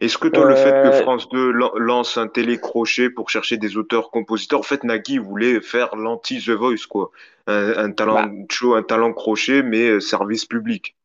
[0.00, 3.56] Est-ce que toi, le fait que Euh, France 2 lan- lance un télécrochet pour chercher
[3.56, 7.10] des auteurs-compositeurs, en fait, Nagui voulait faire l'anti-The Voice, quoi.
[7.46, 8.28] Un, un talent Bah.
[8.50, 10.96] show, un talent crochet, mais euh, service public.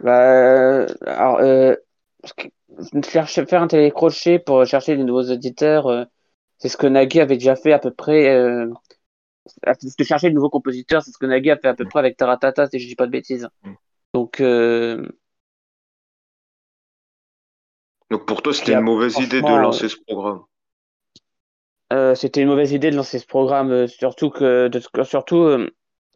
[0.00, 1.76] Bah, alors, euh,
[3.46, 6.04] faire un télécrochet pour chercher des nouveaux auditeurs, euh,
[6.58, 8.28] c'est ce que Nagui avait déjà fait à peu près.
[9.48, 9.50] Euh,
[9.80, 11.98] parce que chercher de nouveaux compositeurs, c'est ce que Nagui a fait à peu près
[12.00, 13.48] avec Taratata, si je dis pas de bêtises.
[13.64, 13.74] Mm.
[14.14, 15.08] Donc, euh,
[18.12, 20.44] Donc pour toi, c'était Puis une après, mauvaise idée de lancer ce programme.
[21.92, 25.70] euh, c'était une mauvaise idée de lancer ce programme, euh, surtout que, de, surtout euh,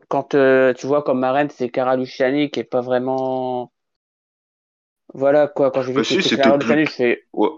[0.08, 3.72] quand euh, tu vois comme marraine, c'est Cara Luciani qui est pas vraiment.
[5.14, 7.48] Voilà quoi, quand j'ai vu Bah que si, c'était c'était plus- je fais Ouais.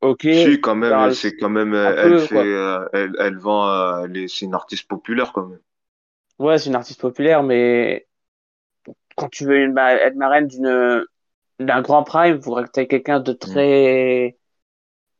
[0.00, 0.24] Ok.
[0.30, 3.68] Si, quand même, Cara- c'est quand même, un elle peu, fait, euh, elle, elle vend,
[3.68, 5.60] euh, c'est une artiste populaire quand même.
[6.38, 8.06] Ouais, c'est une artiste populaire, mais
[9.16, 11.04] quand tu veux une être marraine d'une
[11.60, 14.38] d'un grand prime, il faudrait que tu aies quelqu'un de très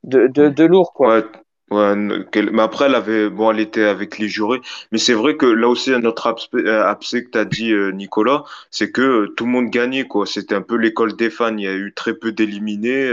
[0.05, 0.51] de, de, Mm.
[0.51, 1.15] de lourd, quoi.
[1.15, 4.61] Ouais, ouais, mais après, elle avait, bon, elle était avec les jurés,
[4.93, 7.91] mais c'est vrai que là aussi, un autre abspect, euh, abcès que t'as dit, euh,
[7.93, 10.27] Nicolas, c'est que euh, tout le monde gagnait, quoi.
[10.27, 11.57] C'était un peu l'école des fans.
[11.57, 13.11] Il y a eu très peu d'éliminés.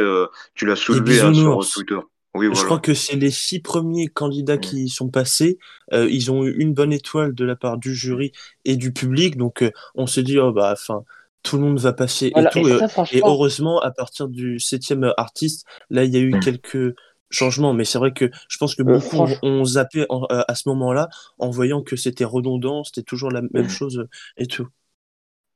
[0.56, 1.60] tu l'as soulevé, hein, sur.
[1.68, 2.00] Twitter.
[2.36, 2.66] Oui, Je voilà.
[2.66, 4.62] crois que c'est les six premiers candidats Mm.
[4.62, 5.60] qui sont passés.
[5.94, 8.32] Euh, ils ont eu une bonne étoile de la part du jury
[8.66, 9.38] et du public.
[9.38, 11.04] Donc, euh, on s'est dit, oh, bah, enfin,
[11.44, 12.68] tout le monde va passer Voilà, et tout.
[12.68, 12.88] et ça,
[13.24, 16.40] heureusement, à partir du septième artiste, là, il y a eu Mm.
[16.40, 16.96] quelques
[17.34, 20.42] changement, mais c'est vrai que je pense que Euh, beaucoup ont, ont zappé en- euh,
[20.48, 24.48] à ce moment-là en voyant que c'était redondant, c'était toujours la même chose euh, et
[24.48, 24.68] tout.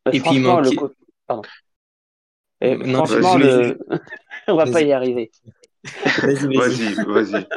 [0.07, 0.91] Et puis, il franchement, le manquait- co-
[1.27, 1.41] Pardon.
[2.61, 3.77] Et Non, franchement, le...
[4.47, 5.31] on va pas y arriver.
[5.83, 7.47] Vas-y, vas-y.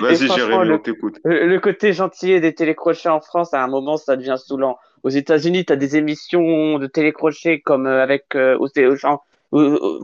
[0.00, 1.18] Vas-y, Jérémy, le- on t'écoute.
[1.24, 4.78] Le, le côté gentil des télécrochets en France, à un moment, ça devient saoulant.
[5.02, 9.26] Aux États-Unis, tu as des émissions de télécrochets comme avec euh, au- au- genre,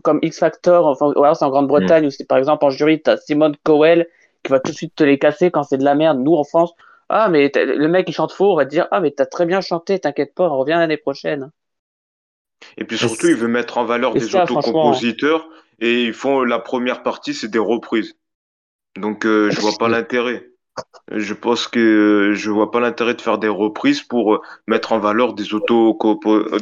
[0.02, 3.02] comme X Factor, enfin, ou alors c'est en Grande-Bretagne, où c'est par exemple en jury,
[3.02, 4.08] tu as Simone Cowell
[4.42, 6.18] qui va tout de suite te les casser quand c'est de la merde.
[6.20, 6.72] Nous, en France,
[7.08, 9.26] ah, mais t'as- le mec il chante faux, on va te dire, ah, mais t'as
[9.26, 11.50] très bien chanté, t'inquiète pas, on revient l'année prochaine.
[12.76, 15.48] Et puis surtout, il veut mettre en valeur des autocompositeurs
[15.80, 18.14] et ils font la première partie, c'est des reprises.
[18.96, 20.51] Donc, euh, je vois pas l'intérêt.
[21.10, 24.92] Je pense que euh, je vois pas l'intérêt de faire des reprises pour euh, mettre
[24.92, 25.98] en valeur des auto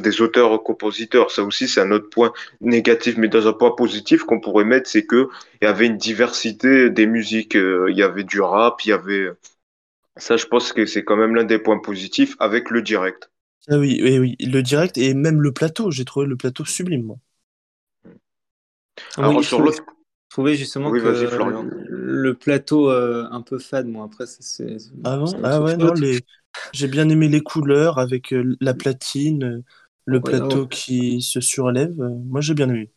[0.01, 1.31] des auteurs compositeurs.
[1.31, 4.89] Ça aussi, c'est un autre point négatif, mais dans un point positif qu'on pourrait mettre,
[4.89, 5.29] c'est que
[5.61, 7.57] il y avait une diversité des musiques.
[7.57, 9.29] Euh, Il y avait du rap, il y avait
[10.17, 10.37] ça.
[10.39, 13.31] Je pense que c'est quand même l'un des points positifs avec le direct.
[13.69, 17.05] Ah oui, oui, oui, le direct et même le plateau, j'ai trouvé le plateau sublime,
[17.05, 17.17] moi.
[19.17, 19.85] Alors Oui, sur je l'autre,
[20.29, 21.65] trouvais justement Oui, que vas-y, Florian.
[22.11, 25.41] Le plateau euh, un peu fade, moi après c'est Ah bon?
[25.43, 25.79] Ah ouais, chose.
[25.79, 26.25] non, les...
[26.73, 29.63] j'ai bien aimé les couleurs avec euh, la platine,
[30.05, 30.69] le Ouais, plateau ouais.
[30.69, 31.99] qui se surélève.
[32.01, 32.91] euh, moi, j'ai bien aimé.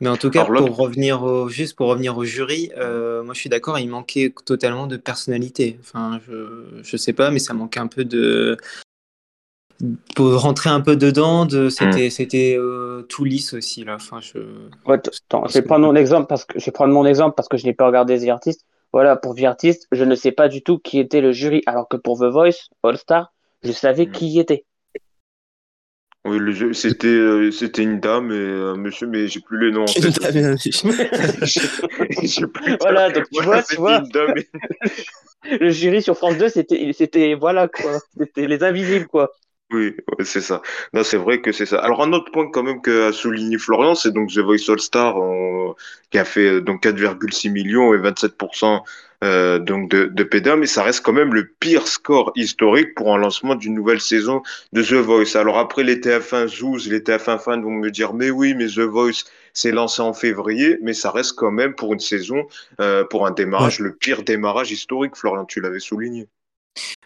[0.00, 3.32] Mais en tout cas, Alors pour revenir au, juste pour revenir au jury, euh, moi
[3.32, 5.78] je suis d'accord, il manquait totalement de personnalité.
[5.80, 8.56] Enfin, je, je sais pas, mais ça manquait un peu de.
[10.14, 11.68] Pour rentrer un peu dedans, de...
[11.68, 13.96] c'était c'était euh, tout lisse aussi là.
[13.96, 14.38] Enfin, je...
[14.86, 17.48] Ouais, attends, je vais prendre mon exemple parce que je vais prendre mon exemple parce
[17.48, 18.64] que je n'ai pas regardé The Artist.
[18.92, 21.88] Voilà, pour The Artist, je ne sais pas du tout qui était le jury, alors
[21.88, 23.32] que pour The Voice All Star,
[23.64, 24.12] je savais Mm.
[24.12, 24.64] qui y était.
[26.24, 28.36] oui, le jeu, c'était euh, c'était une dame et
[28.70, 30.00] un monsieur, mais j'ai plus les noms en dit.
[32.22, 33.98] J'ai plus- Voilà, donc tu vois, tu c'était vois.
[33.98, 34.48] une dame et-
[35.60, 39.30] Le jury sur France 2, c'était, c'était, voilà quoi, c'était les invisibles quoi.
[39.74, 40.60] Oui, c'est ça.
[40.92, 41.78] Non, c'est vrai que c'est ça.
[41.80, 45.16] Alors, un autre point quand même qu'a souligné Florian, c'est donc The Voice All Star
[45.16, 45.74] en-
[46.10, 48.84] qui a fait euh, donc 4,6 millions et 27%
[49.24, 53.14] euh, donc de, de PDA, mais ça reste quand même le pire score historique pour
[53.14, 55.34] un lancement d'une nouvelle saison de The Voice.
[55.36, 58.80] Alors après les TF1 Zouz, les TF1 fans vont me dire, mais oui, mais The
[58.80, 62.46] Voice s'est lancé en février, mais ça reste quand même pour une saison,
[62.80, 66.28] euh, pour un démarrage, le pire démarrage historique, Florian, tu l'avais souligné.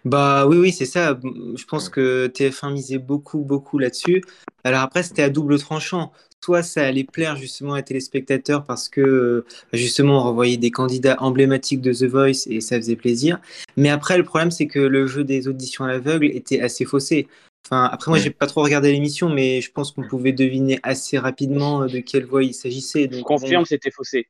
[0.05, 1.19] Bah oui, oui, c'est ça.
[1.23, 4.23] Je pense que TF1 misait beaucoup, beaucoup là-dessus.
[4.65, 6.13] Alors après, c'était à double tranchant.
[6.45, 11.17] Soit ça allait plaire justement à téléspectateurs parce que euh, justement on revoyait des candidats
[11.21, 13.41] emblématiques de The Voice et ça faisait plaisir.
[13.77, 17.27] Mais après, le problème, c'est que le jeu des auditions à l'aveugle était assez faussé.
[17.67, 18.23] Enfin, après, moi, Mm.
[18.23, 21.99] j'ai pas trop regardé l'émission, mais je pense qu'on pouvait deviner assez rapidement euh, de
[21.99, 23.09] quelle voix il s'agissait.
[23.11, 24.29] Je Donc, confirme, bon, c'était faussé.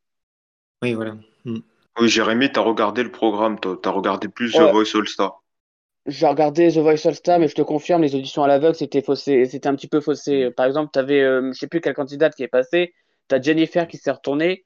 [0.83, 1.15] oui, voilà.
[1.45, 3.79] Oui, Jérémy, t'as regardé le programme, toi.
[3.81, 4.61] T'as regardé plus The.
[4.73, 5.43] Voice All Star.
[6.07, 9.03] J'ai regardé The Voice All Star, mais je te confirme, les auditions à l'aveugle, c'était
[9.03, 10.51] faussé, c'était un petit peu faussé.
[10.51, 12.95] Par exemple, t'avais, euh, je sais plus quelle candidate qui est passée,
[13.29, 14.65] t'as Jennifer qui s'est retournée,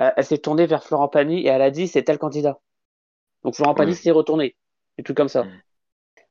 [0.00, 2.58] euh, elle s'est tournée vers Florent Pagny et elle a dit c'est tel candidat.
[3.42, 3.96] Donc Florent Pagny Ouais.
[3.96, 4.54] s'est retourné,
[4.98, 5.44] et tout comme ça.
[5.44, 5.60] Mm.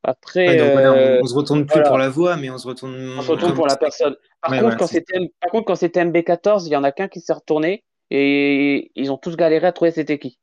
[0.03, 1.89] Après, Ouais, donc voilà, euh, on, on se retourne plus voilà.
[1.89, 2.95] pour la voix, mais on se retourne.
[3.17, 4.15] on se retourne pour la personne.
[4.41, 7.07] Par Ouais, contre, quand c'était, par contre, quand c'était MB14, il y en a qu'un
[7.07, 10.37] qui s'est retourné et ils ont tous galéré à trouver c'était qui.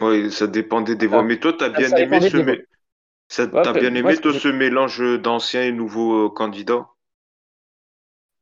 [0.00, 1.22] Oui, ça dépendait des voix.
[1.22, 1.22] Ah.
[1.22, 2.64] Mais toi, t'as Ça- bien ça aimé ce, mé-
[3.28, 6.88] ça, Ouais, bien moi, aimé toi, ce mélange d'anciens et nouveaux euh, candidats?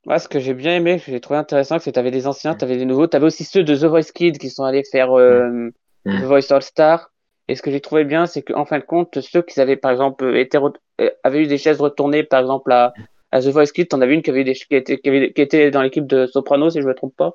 [0.07, 2.55] Ouais, ce que j'ai bien aimé, que j'ai trouvé intéressant, c'est que t'avais des anciens,
[2.55, 5.71] t'avais des nouveaux, t'avais aussi ceux de The Voice Kids qui sont allés faire euh,
[6.07, 6.21] Mm.
[6.21, 7.11] The Voice All Star.
[7.49, 9.91] Et ce que j'ai trouvé bien, c'est qu'en fin de compte, ceux qui avaient, par
[9.93, 12.97] exemple, été re- euh, avaient eu des chaises retournées, par exemple, à,
[13.31, 15.33] à The Voice Kids, t'en avais une qui avait eu des, qui était, qui avait-
[15.33, 17.33] qui était dans l'équipe de Soprano, si je me trompe pas.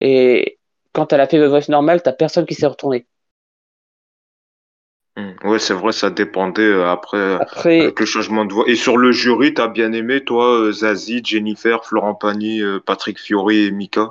[0.00, 0.58] Et
[0.92, 3.06] quand elle a fait The Voice normal, t'as personne qui s'est retourné.
[5.16, 5.32] Hmm.
[5.44, 8.64] Ouais, c'est vrai, ça dépendait euh, après euh, Après, avec le changement de voix.
[8.68, 13.64] Et sur le jury, t'as bien aimé, toi, euh, Zazie, Jennifer, Florent Pagny, Patrick Fiori
[13.64, 14.10] et Mika?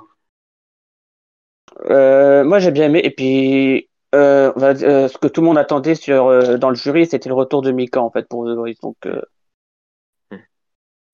[1.89, 3.01] euh, moi j'ai bien aimé.
[3.03, 7.29] Et puis, euh, euh, ce que tout le monde attendait sur, dans le jury, c'était
[7.29, 8.75] le retour de Mika, en fait, pour The Voice.
[8.81, 9.21] Donc, euh,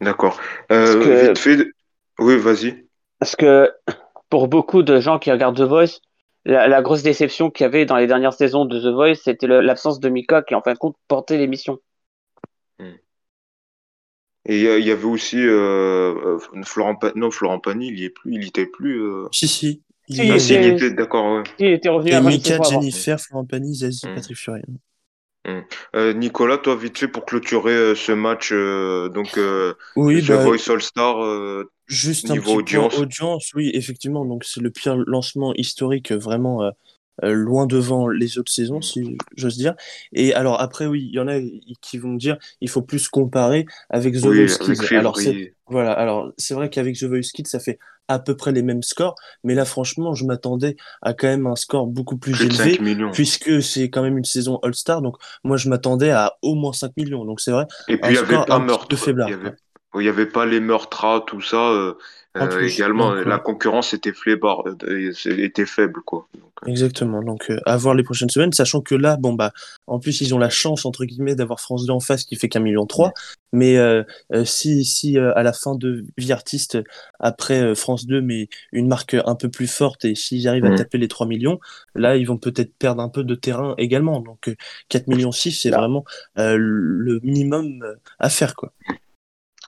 [0.02, 0.40] D'accord.
[0.68, 1.68] Parce que- vite fait,
[2.20, 2.86] oui, vas-y.
[3.20, 3.72] Parce que
[4.30, 6.00] pour beaucoup de gens qui regardent The Voice,
[6.46, 9.48] la, la grosse déception qu'il y avait dans les dernières saisons de The Voice, c'était
[9.48, 11.80] l'absence de Mika qui, en fin de compte, portait l'émission.
[14.48, 18.06] Et il y, il avait aussi euh, euh, Florent Pa- non, Florent Pagny, il y
[18.06, 19.00] est plus, il était plus.
[19.00, 19.28] Euh...
[19.32, 19.84] Si, si.
[20.08, 21.44] Il il Ah, il y était- était, d'accord, ouais.
[21.58, 22.58] Qui était revenu Et Mika.
[22.64, 24.16] Jennifer, Florent Pagny, Zazie, Mm.
[24.16, 24.62] Patrick Fiori.
[25.48, 25.64] Hum.
[25.96, 29.40] Euh, Nicolas, toi, vite fait pour clôturer euh, ce match, euh, donc
[29.96, 31.18] Oui, The bah, Voice All Star,
[31.88, 33.00] juste un niveau petit point audience.
[33.00, 36.72] audience, oui, effectivement, donc c'est le pire lancement historique, vraiment
[37.24, 39.76] euh, loin devant les autres saisons, si j'ose dire.
[40.14, 41.40] Et alors après, oui, il y en a
[41.82, 44.96] qui vont dire, il faut plus comparer avec The Oui, Voice Kids.
[44.96, 48.52] Alors c'est voilà, alors c'est vrai qu'avec The Voice Kids, ça fait à peu près
[48.52, 52.42] les mêmes scores, mais là, franchement, je m'attendais à quand même un score beaucoup plus
[52.42, 53.12] élevé, 5 millions.
[53.12, 55.16] puisque c'est quand même une saison All-Star, donc
[55.46, 57.24] moi, je m'attendais à au moins 5 millions.
[57.24, 58.88] Donc c'est vrai, Et puis, il n'y avait pas meurtre.
[59.26, 59.56] Il y avait, ouais.
[60.00, 61.70] il y avait pas les meurtres, tout ça.
[61.72, 61.94] euh,
[62.34, 66.28] plus, également, donc, la concurrence était euh, était faible, quoi.
[66.34, 67.22] Donc, euh, Exactement.
[67.22, 69.52] Donc, euh, à voir les prochaines semaines, sachant que là, bon, bah,
[69.88, 72.48] en plus, ils ont la chance, entre guillemets, d'avoir France 2 en face qui fait
[72.48, 73.12] qu'un million trois.
[73.52, 74.04] Mais euh,
[74.34, 76.78] euh, si, si euh, à la fin de Vie Artiste,
[77.20, 80.76] après euh, France 2, mais une marque un peu plus forte, et s'ils arrivent à
[80.76, 81.60] taper les 3 millions,
[81.96, 84.22] là, ils vont peut-être perdre un peu de terrain également.
[84.22, 84.56] Donc, euh,
[84.88, 85.80] 4 millions 6, c'est Là.
[85.80, 86.06] vraiment
[86.38, 88.72] euh, le minimum euh, à faire, quoi.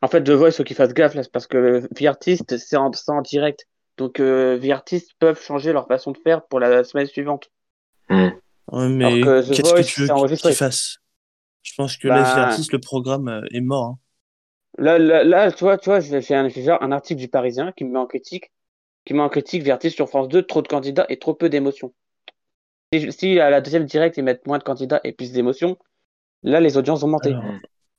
[0.03, 2.91] En fait, The Voice, faut qu'ils fassent gaffe là, c'est parce que V-Artist, c'est en,
[2.91, 3.67] c'est en direct.
[3.95, 7.49] Donc, euh, V-Artist peuvent changer leur façon de faire pour la semaine suivante.
[8.09, 8.33] hum.
[8.69, 10.97] Ouais, mais The qu'est-ce que tu veux qu'ils fassent
[11.61, 13.85] Je pense que là, Bah- Vie Artiste, le programme euh, est mort.
[13.85, 13.97] hein.
[14.77, 17.99] Là, là, là, tu vois, tu vois, j'ai un, article du Parisien qui me met
[17.99, 18.51] en critique,
[19.05, 21.93] qui met en critique V-Artist sur France 2, trop de candidats et trop peu d'émotions.
[22.91, 25.77] Si, si à la deuxième direct, ils mettent moins de candidats et plus d'émotions,
[26.41, 27.29] là, les audiences vont monter.
[27.29, 27.45] Alors,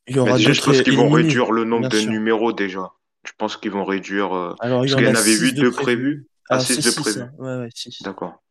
[0.07, 2.11] il y aura déjà, je pense qu'ils vont réduire le nombre de sûr.
[2.11, 2.93] numéros déjà.
[3.27, 4.35] Je pense qu'ils vont réduire.
[4.37, 6.27] euh, Alors, il Parce qu'il y en avait six 8 de prévus.
[6.49, 7.25] Ah, Alors, 6 c'est de prévus.
[7.39, 7.99] Ouais, ouais, six.
[8.03, 8.43] D'accord.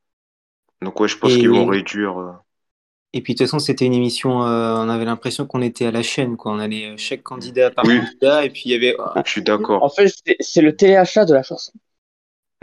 [0.82, 2.20] Donc, ouais, je pense qu'ils vont réduire.
[2.20, 2.34] euh,
[3.16, 5.92] Et puis de toute façon, c'était une émission, euh, on avait l'impression qu'on était à
[5.92, 6.52] la chaîne, quoi.
[6.52, 8.00] On allait chaque candidat par Oui.
[8.00, 8.96] candidat, et puis il y avait.
[9.26, 9.84] Je suis d'accord.
[9.84, 11.72] En fait, c'est- c'est le téléachat de la chanson.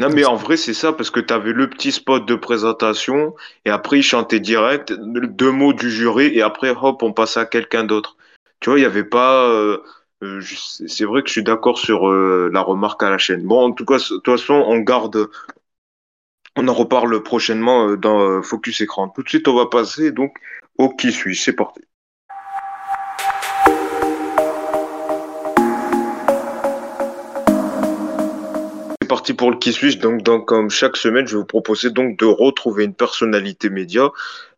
[0.01, 3.35] Non, mais en vrai, c'est ça, parce que tu avais le petit spot de présentation,
[3.67, 7.47] et après, ils chantaient direct, deux mots du jury, et après, hop, on passait à
[7.47, 8.17] quelqu'un d'autre.
[8.61, 9.49] Tu vois, il n'y avait pas.
[9.49, 9.79] euh,
[10.23, 13.43] euh, c'est vrai que je suis d'accord sur euh, la remarque à la chaîne.
[13.47, 15.29] Bon, en tout cas, de toute façon, on garde.
[16.55, 19.09] On en reparle prochainement euh, dans euh, Focus Écran.
[19.09, 20.37] Tout de suite, on va passer donc
[20.79, 21.35] au qui suis.
[21.35, 21.81] C'est parti.
[29.11, 29.99] Parti pour le qui suis-je.
[29.99, 34.09] Donc, donc, comme chaque semaine, je vais vous proposer donc de retrouver une personnalité média.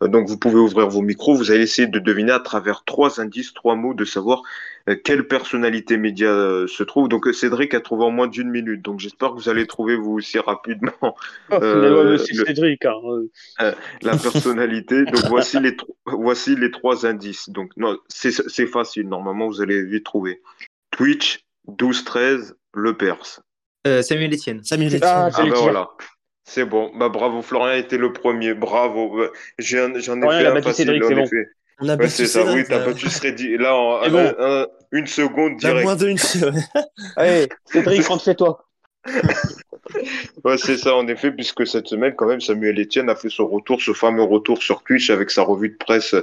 [0.03, 1.35] Euh, donc, vous pouvez ouvrir vos micros.
[1.35, 4.43] Vous allez essayer de deviner à travers trois indices, trois mots, de savoir
[4.91, 7.09] euh, quelle personnalité média euh, se trouve.
[7.09, 8.83] Donc, Cédric a trouvé en moins d'une minute.
[8.83, 11.17] Donc, j'espère que vous allez trouver vous aussi rapidement
[11.51, 12.85] Euh, le- Cédric.
[12.85, 12.93] Hein.
[13.63, 13.73] euh.
[14.03, 15.05] la personnalité.
[15.13, 15.75] Donc, voici les,
[16.05, 17.49] voici les trois indices.
[17.49, 19.09] Donc, non, c'est facile.
[19.09, 20.43] Normalement, vous allez vite trouver.
[20.91, 23.41] Twitch, 12-13, Le Perse.
[23.87, 24.63] Euh, Samuel Etienne.
[24.65, 25.33] Samuel Ah, Etienne.
[25.37, 25.89] j'allais Ah ben voilà.
[26.45, 26.91] C'est bon.
[26.97, 28.55] Bah bravo, Florian était le premier.
[28.55, 29.19] Bravo.
[29.21, 29.31] Ouais.
[29.59, 31.29] J'en j'en ai fait un battu facile, Cédric, c'est bon.
[31.81, 32.41] On a Ouais, battu c'est ça.
[32.41, 32.87] Oui, Cédric, t'as là.
[32.87, 33.57] battu Freddy.
[33.59, 34.35] Là, en un- bon.
[34.39, 35.85] un- une seconde direct.
[35.85, 36.19] moins de une.
[36.43, 36.63] ouais.
[37.17, 38.67] Allez, Cédric, rentre chez toi.
[40.45, 43.47] Ouais, c'est ça, en effet, puisque cette semaine, quand même, Samuel Etienne a fait son
[43.47, 46.15] retour, ce fameux retour sur Twitch avec sa revue de presse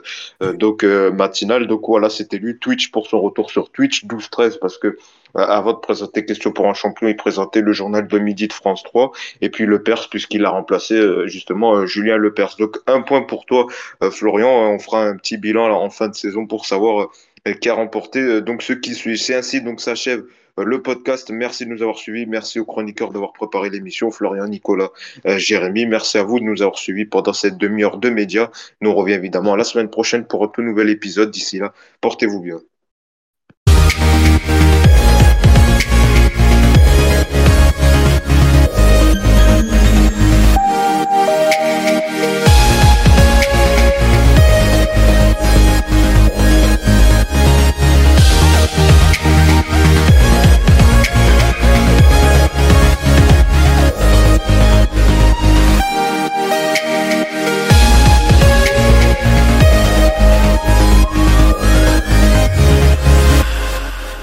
[0.41, 1.67] euh, donc euh, matinale.
[1.67, 4.95] Donc voilà, c'était lui, Twitch pour son retour sur Twitch, 12-13, parce que euh,
[5.33, 8.83] avant de présenter Question pour un champion, il présentait le journal de midi de France
[8.83, 9.11] 3,
[9.41, 12.57] et puis Le Perse, puisqu'il a remplacé justement Julien Le Perse.
[12.57, 13.67] Donc un point pour toi,
[14.11, 14.49] Florian.
[14.49, 17.09] On fera un petit bilan là, en fin de saison pour savoir
[17.61, 19.17] qui a remporté donc ce qui suit.
[19.17, 20.23] C'est ainsi donc s'achève
[20.63, 21.29] le podcast.
[21.31, 22.25] Merci de nous avoir suivis.
[22.25, 24.11] Merci aux chroniqueurs d'avoir préparé l'émission.
[24.11, 24.89] Florian, Nicolas,
[25.25, 25.85] euh, Jérémy.
[25.85, 28.49] Merci à vous de nous avoir suivis pendant cette demi-heure de médias.
[28.81, 31.31] Nous on revient évidemment la semaine prochaine pour un tout nouvel épisode.
[31.31, 32.59] D'ici là, portez-vous bien.